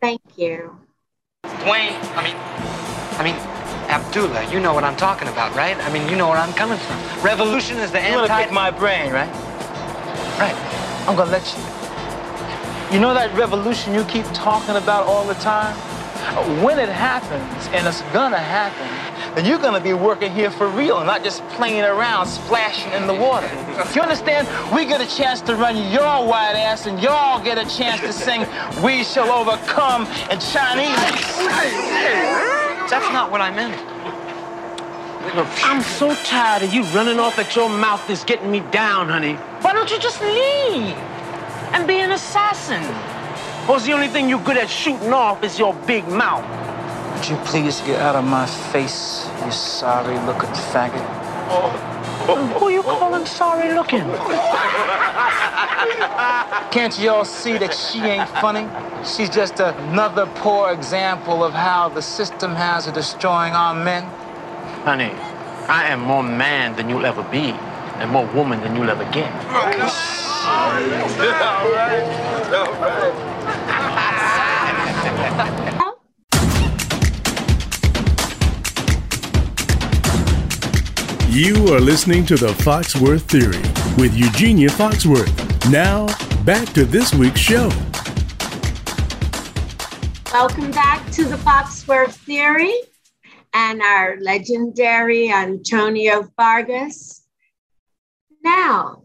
[0.00, 0.78] thank you.
[1.44, 2.36] Dwayne, I mean,
[3.18, 3.55] I mean,
[3.88, 5.76] Abdullah, you know what I'm talking about, right?
[5.76, 6.98] I mean, you know where I'm coming from.
[7.22, 8.44] Revolution is the You wanna anti.
[8.44, 9.28] pick my brain, right?
[10.38, 10.54] Right.
[11.08, 11.62] I'm gonna let you.
[12.94, 15.74] You know that revolution you keep talking about all the time?
[16.64, 18.88] When it happens, and it's gonna happen,
[19.36, 23.06] then you're gonna be working here for real, and not just playing around, splashing in
[23.06, 23.48] the water.
[23.94, 24.48] You understand?
[24.74, 28.12] We get a chance to run your white ass, and y'all get a chance to
[28.12, 28.44] sing
[28.82, 32.55] "We Shall Overcome" in Chinese.
[32.88, 33.74] That's not what I meant.
[35.34, 39.08] Look, I'm so tired of you running off at your mouth is getting me down,
[39.08, 39.34] honey.
[39.60, 40.94] Why don't you just leave
[41.74, 42.82] and be an assassin?
[43.68, 46.44] Or is the only thing you're good at shooting off is your big mouth?
[47.16, 51.04] Would you please get out of my face, you sorry looking faggot?
[51.48, 51.95] Oh.
[52.24, 54.00] Who are you calling sorry looking?
[56.70, 58.68] Can't you all see that she ain't funny?
[59.04, 64.04] She's just another poor example of how the system has her destroying our men.
[64.84, 65.12] Honey,
[65.68, 67.54] I am more man than you'll ever be,
[68.00, 69.32] and more woman than you'll ever get.
[81.36, 83.60] You are listening to the Foxworth Theory
[84.00, 85.70] with Eugenia Foxworth.
[85.70, 86.06] Now,
[86.46, 87.68] back to this week's show.
[90.32, 92.72] Welcome back to the Foxworth Theory
[93.52, 97.26] and our legendary Antonio Fargas.
[98.42, 99.02] Now,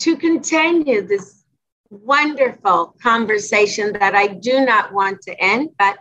[0.00, 1.42] to continue this
[1.88, 5.96] wonderful conversation that I do not want to end, but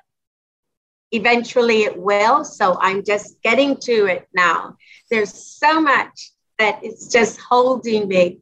[1.11, 2.43] eventually it will.
[2.43, 4.75] So I'm just getting to it now.
[5.11, 8.41] There's so much that it's just holding me.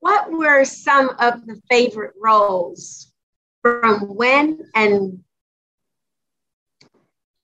[0.00, 3.12] What were some of the favorite roles
[3.62, 5.24] from when and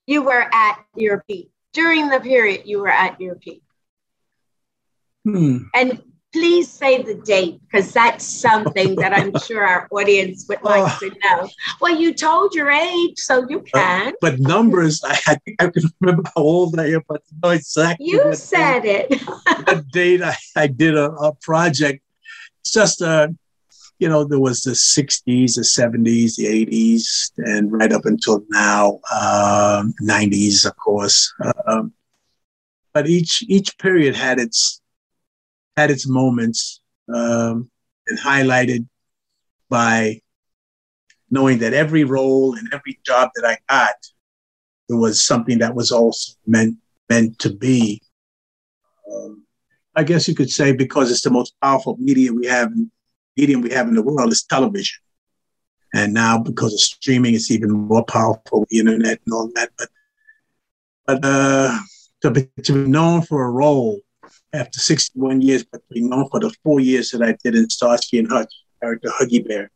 [0.05, 3.63] you were at your peak during the period you were at your peak?
[5.25, 5.63] Hmm.
[5.73, 6.01] And
[6.33, 10.97] please say the date because that's something that I'm sure our audience would like Oh.
[10.99, 11.49] to know.
[11.79, 14.13] Well, you told your age, so you can.
[14.19, 18.07] But numbers, I, I think I can remember how old I am, but know exactly
[18.07, 19.09] You said it.
[19.09, 19.21] date,
[19.65, 22.01] what date I, I did a, a project.
[22.61, 23.27] It's just uh,
[23.99, 28.99] you know, there was the 60s, the 70s, the 80s, and right up until now,
[29.13, 31.31] um, 90s, of course.
[31.67, 31.93] Um,
[32.93, 34.81] but each each period had its
[35.75, 36.81] had its moments
[37.13, 37.69] um,
[38.07, 38.87] and highlighted
[39.69, 40.21] by
[41.31, 43.95] knowing that every role and every job that I got,
[44.87, 46.77] there was something that was also meant
[47.09, 48.01] meant to be.
[49.11, 49.43] Um,
[49.95, 52.71] I guess you could say because it's the most powerful media we have,
[53.37, 55.01] medium we have in the world is television,
[55.93, 59.71] and now because of streaming, it's even more powerful, the internet and all that.
[59.77, 59.89] But
[61.05, 61.77] but uh,
[62.21, 63.99] to be, to be known for a role
[64.53, 68.19] after 61 years, but be known for the four years that I did in Starsky
[68.19, 69.71] and Hutch, character Huggy Bear,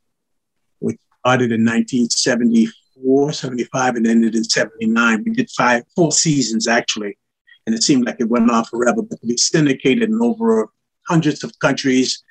[0.80, 5.24] which started in 1974, 75, and ended in 79.
[5.24, 7.18] We did five, four seasons actually,
[7.66, 10.70] and it seemed like it went on forever, but to be syndicated in over
[11.08, 12.24] hundreds of countries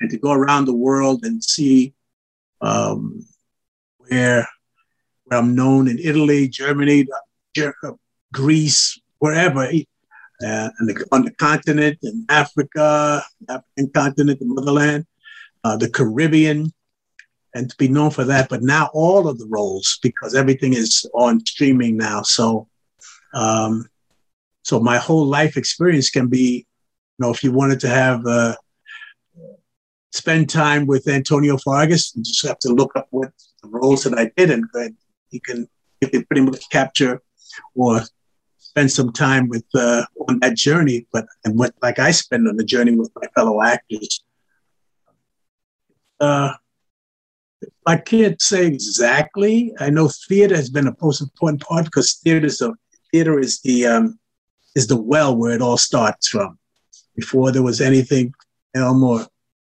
[0.00, 1.92] and to go around the world and see
[2.62, 3.26] um,
[3.98, 4.48] where,
[5.24, 7.06] where I'm known in Italy, Germany,
[8.32, 9.68] Greece, wherever,
[10.44, 15.06] uh, the, on the continent, in Africa, African continent, the motherland,
[15.64, 16.72] uh, the Caribbean,
[17.54, 18.48] and to be known for that.
[18.48, 22.22] But now all of the roles, because everything is on streaming now.
[22.22, 22.68] So,
[23.34, 23.88] um,
[24.62, 26.66] so my whole life experience can be,
[27.18, 28.54] you know, if you wanted to have uh,
[30.12, 33.30] spend time with Antonio Fargas, you just have to look up what
[33.62, 34.64] the roles that I did, and
[35.30, 35.68] you can
[36.00, 37.20] you can pretty much capture
[37.74, 38.00] or
[38.70, 41.06] spend some time with uh, on that journey.
[41.12, 44.22] But and what like I spend on the journey with my fellow actors.
[46.20, 46.52] Uh,
[47.86, 49.72] I can't say exactly.
[49.78, 52.72] I know theater has been a most important part because theater is a
[53.12, 54.18] theater is the um,
[54.74, 56.58] is the well where it all starts from.
[57.16, 58.32] Before there was anything
[58.74, 59.26] film or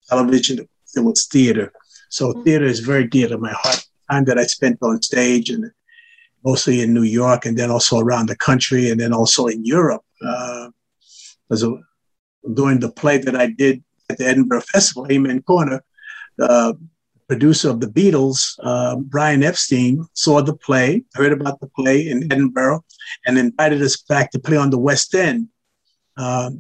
[0.09, 1.73] television, there was theater.
[2.11, 2.43] So mm-hmm.
[2.43, 3.83] theater is very dear to my heart.
[4.11, 5.71] Time that I spent on stage and
[6.45, 10.05] mostly in New York, and then also around the country, and then also in Europe.
[10.25, 10.71] Uh,
[11.51, 11.73] as a,
[12.55, 15.83] during the play that I did at the Edinburgh Festival, Amen Corner.
[16.41, 16.73] Uh,
[17.31, 22.25] producer of the Beatles, uh, Brian Epstein, saw the play, heard about the play in
[22.33, 22.85] Edinburgh,
[23.25, 25.47] and invited us back to play on the West End
[26.17, 26.51] uh,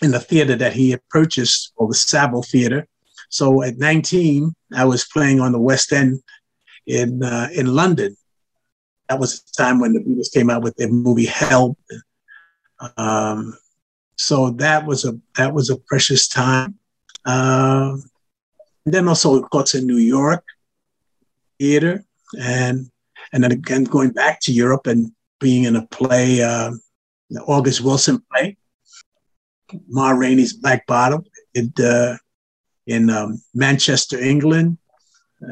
[0.00, 2.88] in the theater that he had purchased, or the Saville Theater.
[3.28, 6.22] So at 19, I was playing on the West End
[6.86, 8.16] in uh, in London.
[9.08, 11.78] That was the time when the Beatles came out with their movie Help.
[12.96, 13.56] Um,
[14.16, 16.78] so that was a that was a precious time.
[17.24, 18.02] And
[18.94, 20.44] then also, of course, in New York,
[21.58, 22.04] theater,
[22.40, 22.90] and
[23.32, 26.72] and then again going back to Europe and being in a play, uh,
[27.30, 28.56] the August Wilson play,
[29.88, 31.24] Ma Rainey's Black Bottom,
[31.56, 32.16] uh,
[32.86, 34.78] in um, Manchester, England,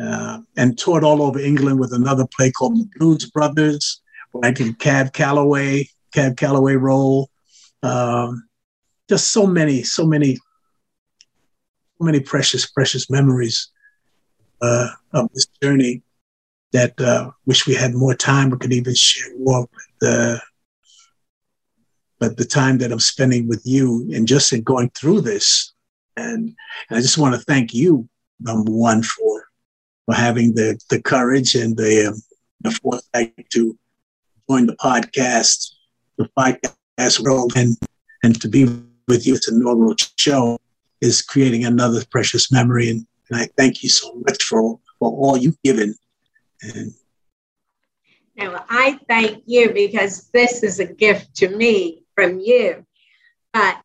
[0.00, 4.00] uh, and toured all over England with another play called The Blues Brothers,
[4.32, 7.30] where I did Cab Calloway, Cab Calloway role.
[7.82, 8.48] Um,
[9.08, 10.38] just so many, so many
[11.98, 13.70] so many precious, precious memories
[14.60, 16.02] uh, of this journey
[16.72, 18.50] that uh, wish we had more time.
[18.50, 19.66] We could even share more.
[20.00, 20.38] But, uh,
[22.18, 25.72] but the time that I'm spending with you and just in going through this,
[26.16, 26.54] and,
[26.90, 28.08] and I just want to thank you,
[28.40, 29.45] number one, for
[30.06, 32.22] for having the the courage and the, um,
[32.62, 33.76] the foresight to
[34.48, 35.72] join the podcast,
[36.16, 37.76] the podcast world, and
[38.22, 38.64] and to be
[39.08, 39.34] with you.
[39.34, 40.58] It's an inaugural show
[41.00, 42.90] is creating another precious memory.
[42.90, 45.94] And, and I thank you so much for, for all you've given.
[46.62, 46.92] And
[48.36, 52.84] now, I thank you because this is a gift to me from you.
[53.52, 53.80] But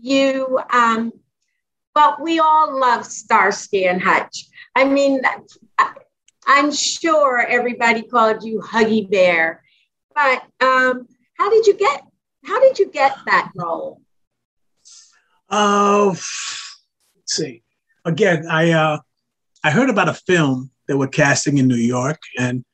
[0.00, 1.12] you, um,
[1.98, 4.46] but we all love Starsky and Hutch.
[4.76, 5.20] I mean,
[6.46, 9.64] I'm sure everybody called you Huggy Bear,
[10.14, 12.02] but um, how did you get?
[12.44, 14.00] How did you get that role?
[15.50, 16.28] Uh, let's
[17.26, 17.64] see.
[18.04, 18.98] Again, I uh,
[19.64, 22.64] I heard about a film that we're casting in New York, and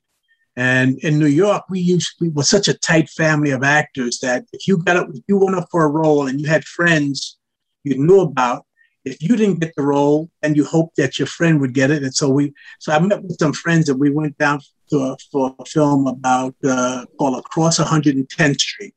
[0.55, 4.45] and in New York, we used we were such a tight family of actors that
[4.53, 7.39] if you got up, if you went up for a role and you had friends
[7.85, 8.66] you knew about,
[9.05, 12.03] if you didn't get the role, and you hoped that your friend would get it.
[12.03, 15.17] And so we, so I met with some friends and we went down to a,
[15.31, 18.95] for a film about uh, called Across 110th Street.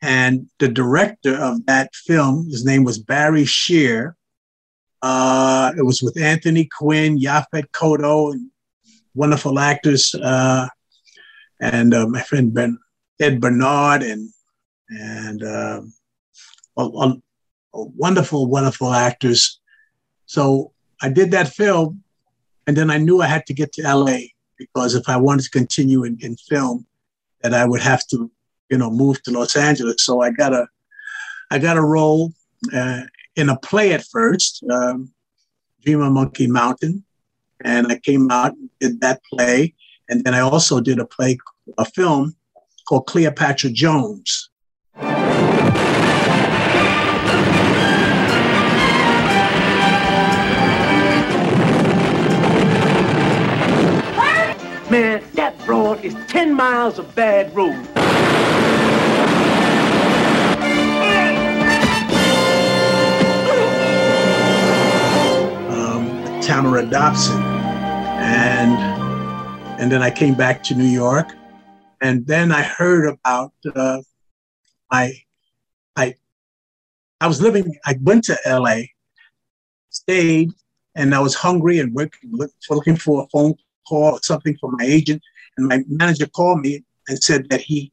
[0.00, 4.16] And the director of that film, his name was Barry Shear.
[5.02, 8.50] Uh, it was with Anthony Quinn, Yaphet Kotto, and
[9.14, 10.68] wonderful actors, uh,
[11.60, 12.78] and uh, my friend Ben
[13.20, 14.30] Ed Bernard, and
[14.88, 15.82] and uh,
[16.76, 17.16] a, a
[17.72, 19.60] wonderful, wonderful actors.
[20.26, 22.02] So I did that film,
[22.66, 24.18] and then I knew I had to get to LA
[24.58, 26.86] because if I wanted to continue in, in film,
[27.42, 28.30] that I would have to
[28.68, 30.04] you know, move to Los Angeles.
[30.04, 30.66] So I got a,
[31.50, 32.32] I got a role
[32.74, 33.02] uh,
[33.36, 35.12] in a play at first, um,
[35.84, 37.04] Dream Monkey Mountain,
[37.64, 39.74] and I came out and did that play,
[40.08, 41.38] and then I also did a play,
[41.78, 42.36] a film
[42.88, 44.50] called Cleopatra Jones.
[54.90, 57.74] Man, that road is 10 miles of bad road.
[65.68, 67.38] Um, Tamara Dobson.
[67.38, 68.78] And
[69.78, 71.34] and then I came back to New York,
[72.00, 74.00] and then I heard about uh,
[74.90, 75.12] my
[75.96, 76.14] I
[77.20, 77.76] I was living.
[77.84, 78.90] I went to L.A.,
[79.90, 80.50] stayed,
[80.94, 82.32] and I was hungry and working,
[82.70, 83.54] looking for a phone
[83.88, 85.22] call something from my agent,
[85.56, 87.92] and my manager called me and said that he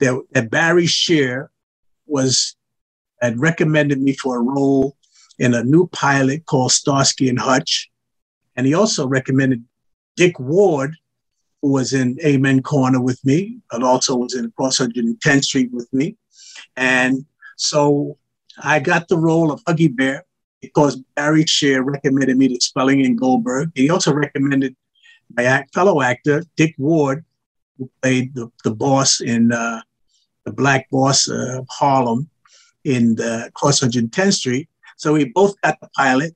[0.00, 1.50] that, that Barry Shear
[2.06, 2.56] was
[3.20, 4.96] had recommended me for a role
[5.38, 7.90] in a new pilot called Starsky and Hutch.
[8.56, 9.64] And he also recommended
[10.16, 10.94] Dick Ward,
[11.62, 15.92] who was in Amen Corner with me, but also was in Cross 110th Street with
[15.92, 16.16] me.
[16.76, 17.24] And
[17.56, 18.18] so
[18.62, 20.24] I got the role of Huggy Bear
[20.60, 23.70] because Barry Shear recommended me to Spelling and Goldberg.
[23.74, 24.76] He also recommended
[25.34, 27.24] my fellow actor, Dick Ward,
[27.78, 29.80] who played the, the boss in uh,
[30.44, 32.28] the Black Boss of Harlem
[32.84, 34.68] in the Cross 110th Street.
[34.96, 36.34] So we both got the pilot.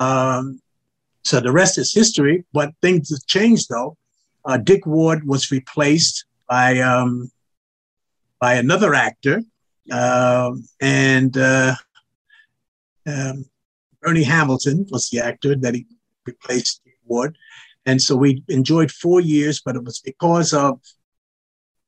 [0.00, 0.60] Um,
[1.22, 3.96] so the rest is history, but things have changed though.
[4.44, 7.30] Uh, Dick Ward was replaced by um,
[8.38, 9.42] by another actor,
[9.90, 11.74] uh, and uh,
[13.06, 13.44] um,
[14.00, 15.86] Bernie Hamilton was the actor that he
[16.26, 17.36] replaced Dick Ward.
[17.86, 20.80] And so we enjoyed four years, but it was because of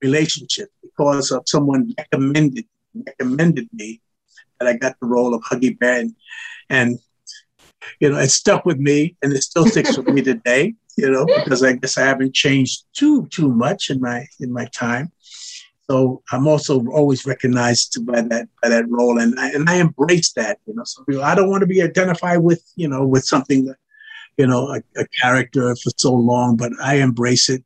[0.00, 2.64] relationship, because of someone recommended
[3.06, 4.00] recommended me
[4.58, 6.00] that I got the role of Huggy Bear.
[6.00, 6.14] And,
[6.70, 6.98] and
[8.00, 11.26] you know, it stuck with me and it still sticks with me today, you know,
[11.26, 15.12] because I guess I haven't changed too too much in my in my time.
[15.90, 20.32] So I'm also always recognized by that by that role, and I, and I embrace
[20.32, 20.58] that.
[20.66, 23.76] You know, so I don't want to be identified with you know with something that
[24.38, 27.64] you know a, a character for so long, but I embrace it.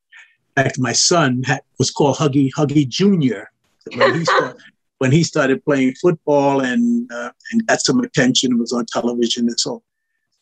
[0.57, 3.51] In fact, my son had, was called Huggy Huggy Junior
[3.95, 4.57] when he started,
[4.99, 9.61] when he started playing football and uh, and got some attention, was on television and
[9.61, 9.83] so,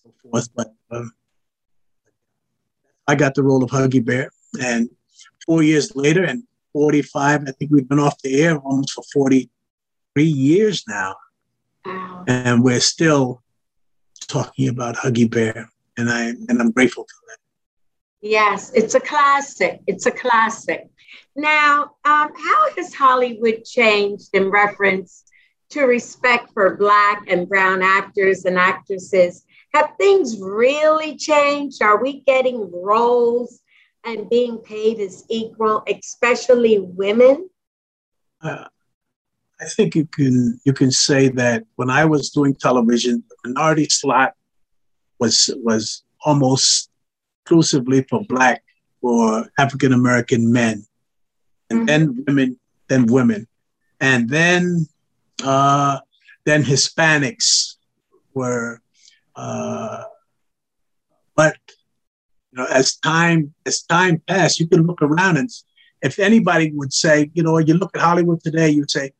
[0.02, 0.48] so forth.
[0.54, 1.12] But um,
[3.06, 4.30] I got the role of Huggy Bear,
[4.62, 4.88] and
[5.46, 10.24] four years later, and 45, I think we've been off the air almost for 43
[10.24, 11.16] years now,
[11.84, 12.24] wow.
[12.28, 13.42] and we're still
[14.28, 15.70] talking about Huggy Bear,
[16.00, 17.38] and I and I'm grateful for that.
[18.22, 19.80] Yes, it's a classic.
[19.86, 20.88] It's a classic.
[21.36, 25.24] Now, um, how has Hollywood changed in reference
[25.70, 29.44] to respect for Black and Brown actors and actresses?
[29.74, 31.82] Have things really changed?
[31.82, 33.60] Are we getting roles
[34.04, 37.48] and being paid as equal, especially women?
[38.42, 38.64] Uh,
[39.60, 43.86] I think you can you can say that when I was doing television, the minority
[43.88, 44.34] slot
[45.20, 46.90] was was almost
[47.42, 48.62] exclusively for Black
[49.02, 50.84] or African American men
[51.70, 51.86] and mm-hmm.
[51.86, 53.46] then women, then women,
[54.00, 54.86] and then
[55.44, 55.98] uh,
[56.44, 57.76] then Hispanics
[58.34, 58.80] were.
[59.36, 60.02] Uh,
[61.36, 61.56] but
[62.52, 65.48] you know, as time as time passed, you can look around and
[66.02, 69.12] if anybody would say, you know, you look at Hollywood today, you'd say,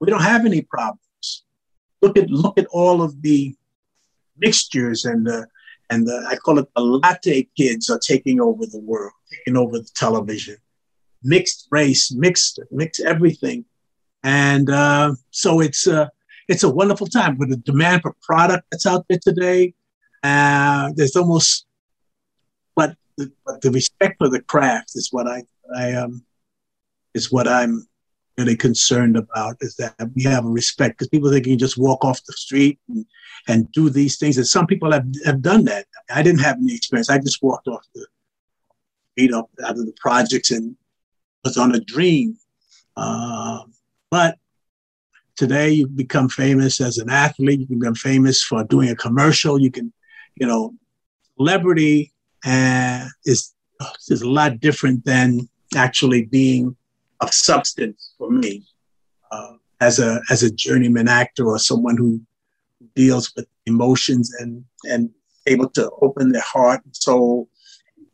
[0.00, 1.44] we don't have any problems.
[2.02, 3.56] Look at look at all of the
[4.38, 5.46] mixtures and the
[5.90, 9.78] and the I call it the latte kids are taking over the world, taking over
[9.78, 10.56] the television
[11.24, 13.64] mixed race, mixed mixed everything,
[14.22, 16.10] and uh, so it's a
[16.46, 17.38] it's a wonderful time.
[17.38, 19.74] With the demand for product that's out there today,
[20.22, 21.66] uh, there's almost
[22.76, 25.42] but the, but the respect for the craft is what I
[25.76, 26.24] I um
[27.14, 27.88] is what I'm
[28.36, 31.78] really concerned about is that we have a respect because people think you can just
[31.78, 33.06] walk off the street and,
[33.48, 36.74] and do these things and some people have, have done that i didn't have any
[36.74, 38.04] experience i just walked off the
[39.12, 40.76] street up out of the projects and
[41.44, 42.36] was on a dream.
[42.96, 43.60] Uh,
[44.10, 44.38] but
[45.36, 47.60] today you become famous as an athlete.
[47.60, 49.60] You can become famous for doing a commercial.
[49.60, 49.92] You can,
[50.36, 50.74] you know,
[51.36, 52.12] celebrity
[53.24, 53.54] is
[54.08, 56.76] is a lot different than actually being
[57.20, 58.64] of substance for me
[59.30, 62.20] uh, as a as a journeyman actor or someone who
[62.94, 65.10] deals with emotions and and
[65.46, 67.48] able to open their heart and soul,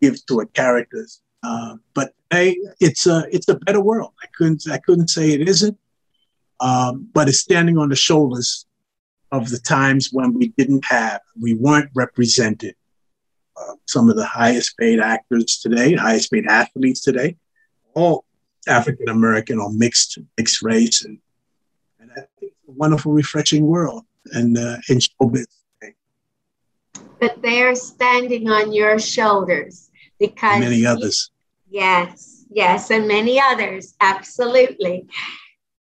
[0.00, 1.20] give to a characters.
[1.42, 4.12] Uh, but hey, it's a it's a better world.
[4.22, 5.78] I couldn't I couldn't say it isn't,
[6.60, 8.66] um, but it's standing on the shoulders
[9.32, 12.74] of the times when we didn't have, we weren't represented.
[13.56, 17.36] Uh, some of the highest paid actors today, highest paid athletes today,
[17.94, 18.24] all
[18.68, 21.18] African American or mixed mixed race, and
[21.98, 25.46] and I think it's a wonderful, refreshing world and uh, in showbiz.
[27.20, 31.30] But they're standing on your shoulders because many others.
[31.68, 35.06] Yes, yes, and many others, absolutely.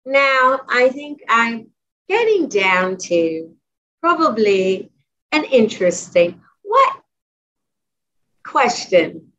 [0.05, 1.67] Now, I think I'm
[2.09, 3.55] getting down to
[4.01, 4.91] probably
[5.31, 6.97] an interesting what
[8.43, 9.31] question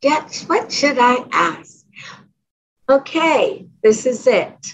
[0.00, 1.77] Yes, what should I ask?
[2.90, 4.72] Okay, this is it.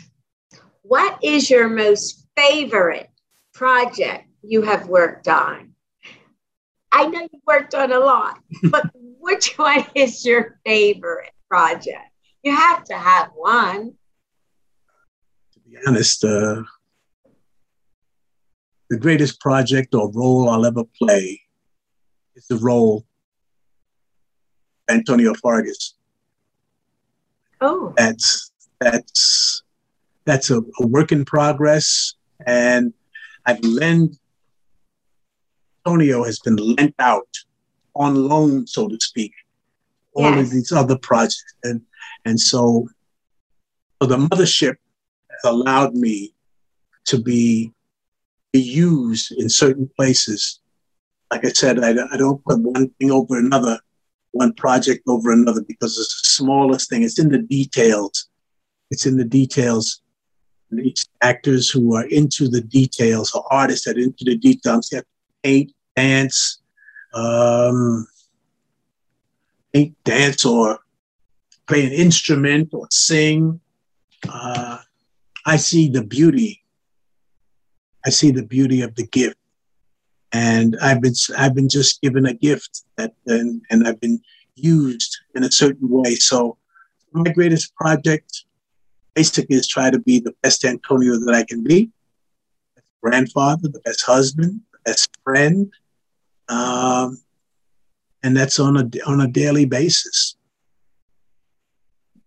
[0.83, 3.11] What is your most favorite
[3.53, 5.75] project you have worked on?
[6.93, 8.39] I know you worked on a lot,
[8.71, 12.09] but which one is your favorite project?
[12.45, 13.95] You have to have one.
[15.55, 16.63] To be honest, uh,
[18.91, 21.41] the greatest project or role I'll ever play
[22.37, 23.05] is the role
[24.89, 25.95] Antonio Fargas.
[27.65, 29.63] Oh, that's that's
[30.27, 32.15] that's a, a work in progress,
[32.47, 32.93] and
[33.47, 34.17] I've lent
[35.87, 37.29] Antonio has been lent out
[37.95, 39.33] on loan, so to speak,
[40.15, 40.47] all yes.
[40.47, 41.81] of these other projects, and
[42.25, 42.89] and so,
[44.01, 44.77] so the mothership
[45.31, 46.35] has allowed me
[47.07, 47.73] to be,
[48.53, 50.61] be used in certain places.
[51.31, 53.79] Like I said, I, I don't put one thing over another
[54.35, 57.03] one project over another because it's the smallest thing.
[57.03, 58.29] It's in the details.
[58.91, 60.03] It's in the details.
[60.71, 64.91] And each actors who are into the details, or artists that are into the details,
[64.93, 65.05] have
[65.43, 66.61] paint, dance,
[67.15, 68.07] um,
[69.73, 70.81] paint, dance, or
[71.69, 73.61] play an instrument or sing.
[74.29, 74.79] Uh,
[75.47, 76.65] I see the beauty.
[78.05, 79.37] I see the beauty of the gift
[80.35, 84.21] and I've been I've been just given a gift that and, and I've been
[84.57, 86.17] used in a certain way.
[86.17, 86.59] So
[87.13, 88.45] my greatest project
[89.15, 91.91] basically is try to be the best Antonio that I can be,
[93.01, 95.73] grandfather, the best husband, the best friend,
[96.49, 97.23] um,
[98.25, 100.35] and that's on a on a daily basis.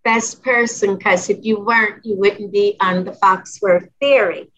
[0.06, 4.50] Best person, because if you weren't, you wouldn't be on the Foxworth theory.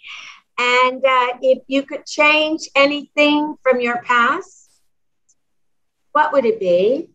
[0.59, 4.69] And uh, if you could change anything from your past,
[6.11, 7.09] what would it be?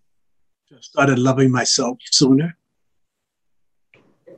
[0.70, 2.57] Just started loving myself sooner.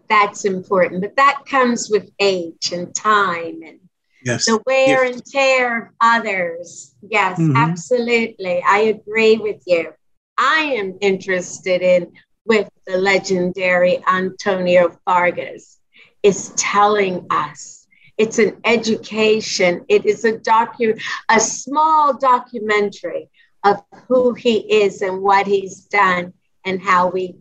[0.08, 3.78] That's important, but that comes with age and time and
[4.24, 4.46] yes.
[4.46, 6.96] the wear and tear of others.
[7.08, 7.56] Yes, mm-hmm.
[7.56, 8.60] absolutely.
[8.66, 9.92] I agree with you.
[10.36, 12.12] I am interested in
[12.44, 15.78] with the legendary Antonio Fargas
[16.22, 17.85] is telling us
[18.18, 19.84] it's an education.
[19.88, 23.28] It is a docu, a small documentary
[23.64, 26.32] of who he is and what he's done
[26.64, 27.36] and how we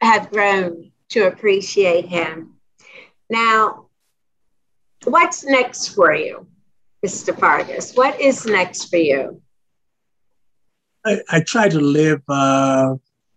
[0.00, 2.54] have grown to appreciate him.
[3.30, 3.86] Now,
[5.04, 6.46] what's next for you,
[7.04, 7.38] Mr.
[7.38, 7.94] Fargas?
[7.94, 9.40] What is next for you?
[11.04, 12.94] I, I try to live uh,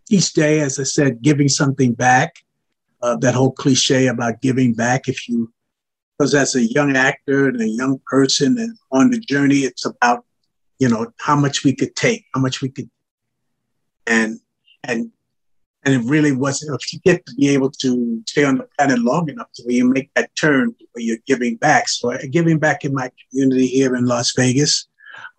[0.10, 2.36] each day, as I said, giving something back.
[3.02, 5.08] Uh, that whole cliche about giving back.
[5.08, 5.52] If you
[6.18, 10.24] because as a young actor and a young person and on the journey, it's about,
[10.80, 12.90] you know, how much we could take, how much we could,
[14.08, 14.40] and
[14.84, 15.12] and
[15.84, 16.80] and it really wasn't.
[16.82, 19.76] If you get to be able to stay on the planet long enough to where
[19.76, 21.90] you make that turn where you're giving back.
[21.90, 24.88] So uh, giving back in my community here in Las Vegas,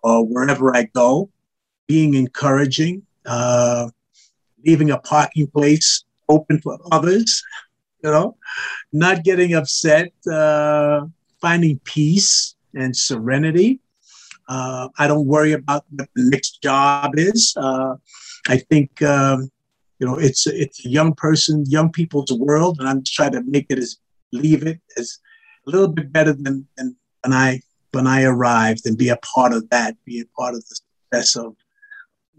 [0.03, 1.31] or wherever I go,
[1.87, 3.89] being encouraging, uh,
[4.65, 7.43] leaving a parking place open for others
[8.07, 8.37] you know,
[8.93, 11.05] not getting upset, uh,
[11.41, 13.81] finding peace and serenity.
[14.49, 17.53] Uh, I don't worry about what the next job is.
[17.57, 17.97] Uh,
[18.47, 19.51] I think um,
[19.99, 23.67] you know it's it's a young person, young people's world, and I'm trying to make
[23.71, 23.99] it as
[24.33, 25.19] leave it as
[25.67, 29.53] a little bit better than, than when I when I arrived, and be a part
[29.53, 31.57] of that, be a part of the success of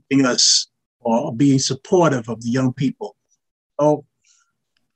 [0.07, 0.67] being us
[1.01, 3.17] or being supportive of the young people.
[3.81, 4.05] So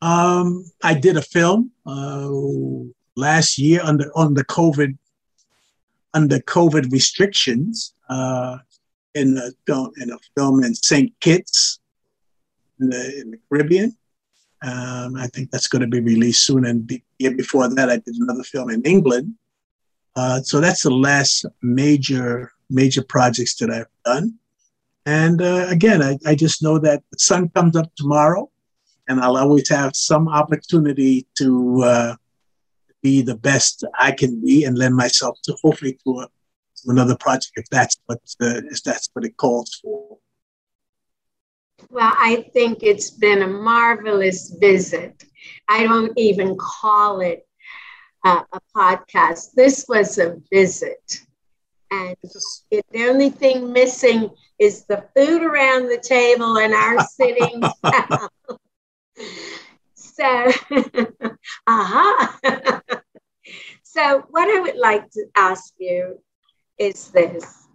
[0.02, 2.30] um, I did a film uh,
[3.16, 4.97] last year under on the COVID
[6.14, 8.58] under COVID restrictions uh,
[9.16, 11.14] in a film in a film in St.
[11.20, 11.80] Kitts
[12.80, 13.95] in the, in the Caribbean.
[14.64, 16.66] Um, I think that's going to be released soon.
[16.66, 19.34] And the year before that, I did another film in England.
[20.16, 24.36] Uh, so that's the last major major projects that I've done.
[25.06, 28.51] And uh, again, I, I just know that the sun comes up tomorrow
[29.12, 32.16] and I'll always have some opportunity to uh,
[33.03, 36.28] be the best I can be and lend myself to hopefully to, a,
[36.78, 40.18] to another project if that's what uh, if that's what it calls for.
[41.89, 45.26] Well, I think it's been a marvelous visit.
[45.68, 47.45] I don't even call it
[48.24, 49.53] uh, a podcast.
[49.55, 51.20] This was a visit.
[51.89, 52.16] And
[52.70, 58.30] it, the only thing missing is the food around the table and our sitting down
[59.94, 60.52] so,
[61.68, 62.38] aha.
[62.48, 62.80] Uh-huh.
[63.84, 66.20] so, what I would like to ask you
[66.78, 67.68] is this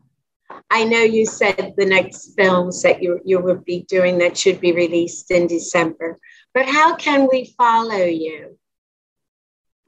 [0.71, 4.61] I know you said the next films that you, you will be doing that should
[4.61, 6.19] be released in December,
[6.55, 8.59] but how can we follow you?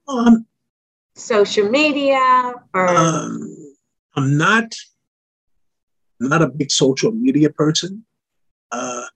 [0.08, 0.46] Um,
[1.14, 2.88] Social media or?
[2.88, 3.74] Um,
[4.16, 4.74] I'm not,
[6.20, 8.04] not a big social media person.
[8.70, 9.06] Uh,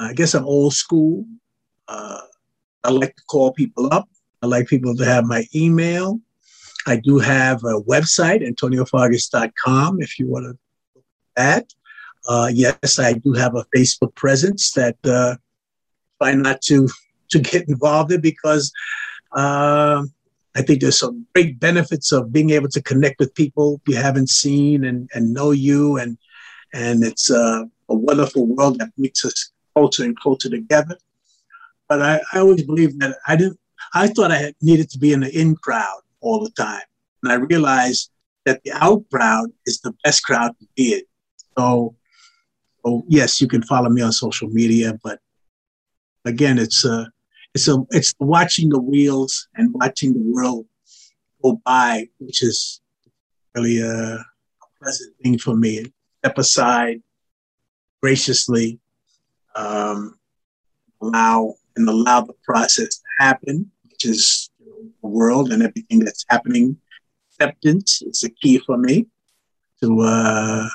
[0.00, 1.26] I guess I'm old school.
[1.86, 2.20] Uh,
[2.82, 4.08] I like to call people up.
[4.42, 6.20] I like people to have my email.
[6.86, 10.58] I do have a website, antoniofargas.com, if you want to
[10.94, 11.04] look
[11.36, 11.74] at that.
[12.26, 15.36] Uh, yes, I do have a Facebook presence that uh,
[16.18, 16.88] try not to
[17.30, 18.72] to get involved in because
[19.36, 20.02] uh,
[20.56, 24.30] I think there's some great benefits of being able to connect with people you haven't
[24.30, 26.18] seen and, and know you, and
[26.72, 30.96] and it's uh, a wonderful world that makes us closer and closer together.
[31.88, 33.58] But I, I always believe that I didn't.
[33.94, 36.82] I thought I needed to be in the in crowd all the time.
[37.22, 38.10] And I realized
[38.44, 41.02] that the out crowd is the best crowd to be in.
[41.58, 41.94] So,
[42.84, 45.18] oh yes, you can follow me on social media, but
[46.24, 47.10] again, it's a,
[47.54, 50.66] it's a, it's watching the wheels and watching the world
[51.42, 52.80] go by, which is
[53.54, 54.24] really a, a
[54.82, 55.92] pleasant thing for me.
[56.18, 57.02] Step aside
[58.02, 58.78] graciously,
[59.56, 60.18] um,
[61.00, 66.76] allow and allow the process to happen, which is the world and everything that's happening.
[67.30, 69.06] Acceptance is the key for me
[69.82, 70.68] to, uh,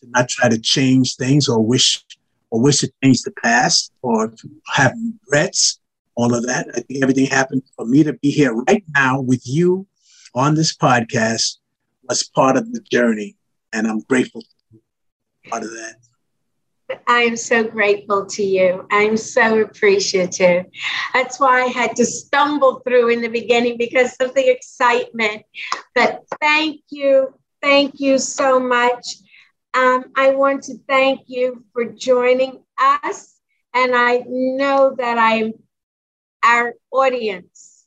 [0.00, 2.04] to not try to change things or wish
[2.50, 4.92] or wish to change the past or to have
[5.24, 5.80] regrets.
[6.14, 6.68] All of that.
[6.74, 9.86] I think everything happened for me to be here right now with you
[10.34, 11.56] on this podcast
[12.06, 13.36] was part of the journey,
[13.72, 14.42] and I'm grateful
[15.48, 16.01] part of that.
[17.06, 18.86] I am so grateful to you.
[18.90, 20.66] I'm so appreciative.
[21.12, 25.42] That's why I had to stumble through in the beginning because of the excitement.
[25.94, 27.34] But thank you.
[27.60, 29.06] Thank you so much.
[29.74, 33.36] Um, I want to thank you for joining us.
[33.74, 35.52] And I know that I
[36.44, 37.86] our audience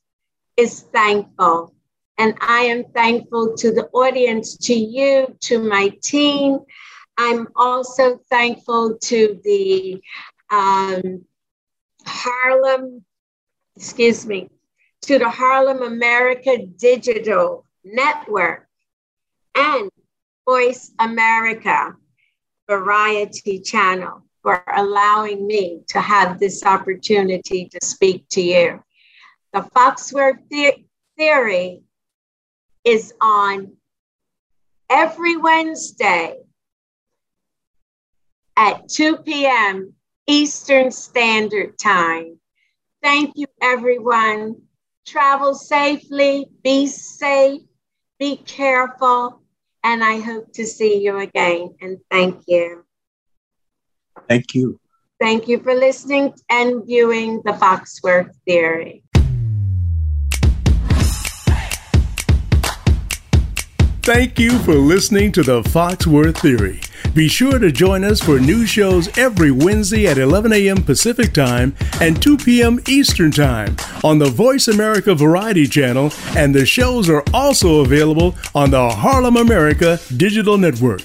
[0.58, 1.74] is thankful.
[2.18, 6.60] And I am thankful to the audience, to you, to my team,
[7.18, 10.02] I'm also thankful to the
[10.52, 11.26] um,
[12.06, 13.04] Harlem,
[13.76, 14.50] excuse me,
[15.04, 18.68] to the Harlem America Digital Network
[19.56, 19.90] and
[20.46, 21.96] Voice America
[22.68, 28.84] Variety Channel for allowing me to have this opportunity to speak to you.
[29.54, 30.86] The Foxworth the-
[31.18, 31.82] Theory
[32.84, 33.78] is on
[34.90, 36.45] every Wednesday
[38.58, 39.94] at 2 p.m.
[40.28, 42.40] Eastern Standard Time.
[43.04, 44.56] Thank you, everyone.
[45.06, 47.62] Travel safely, be safe,
[48.18, 49.42] be careful,
[49.84, 51.76] and I hope to see you again.
[51.82, 52.86] And thank you.
[54.28, 54.80] Thank you.
[55.20, 59.04] Thank you for listening and viewing the Foxworth Theory.
[64.02, 66.82] Thank you for listening to the Foxworth Theory.
[67.16, 70.84] Be sure to join us for new shows every Wednesday at 11 a.m.
[70.84, 72.78] Pacific Time and 2 p.m.
[72.90, 78.70] Eastern Time on the Voice America Variety Channel, and the shows are also available on
[78.70, 81.04] the Harlem America Digital Network.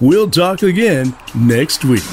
[0.00, 2.04] We'll talk again next week.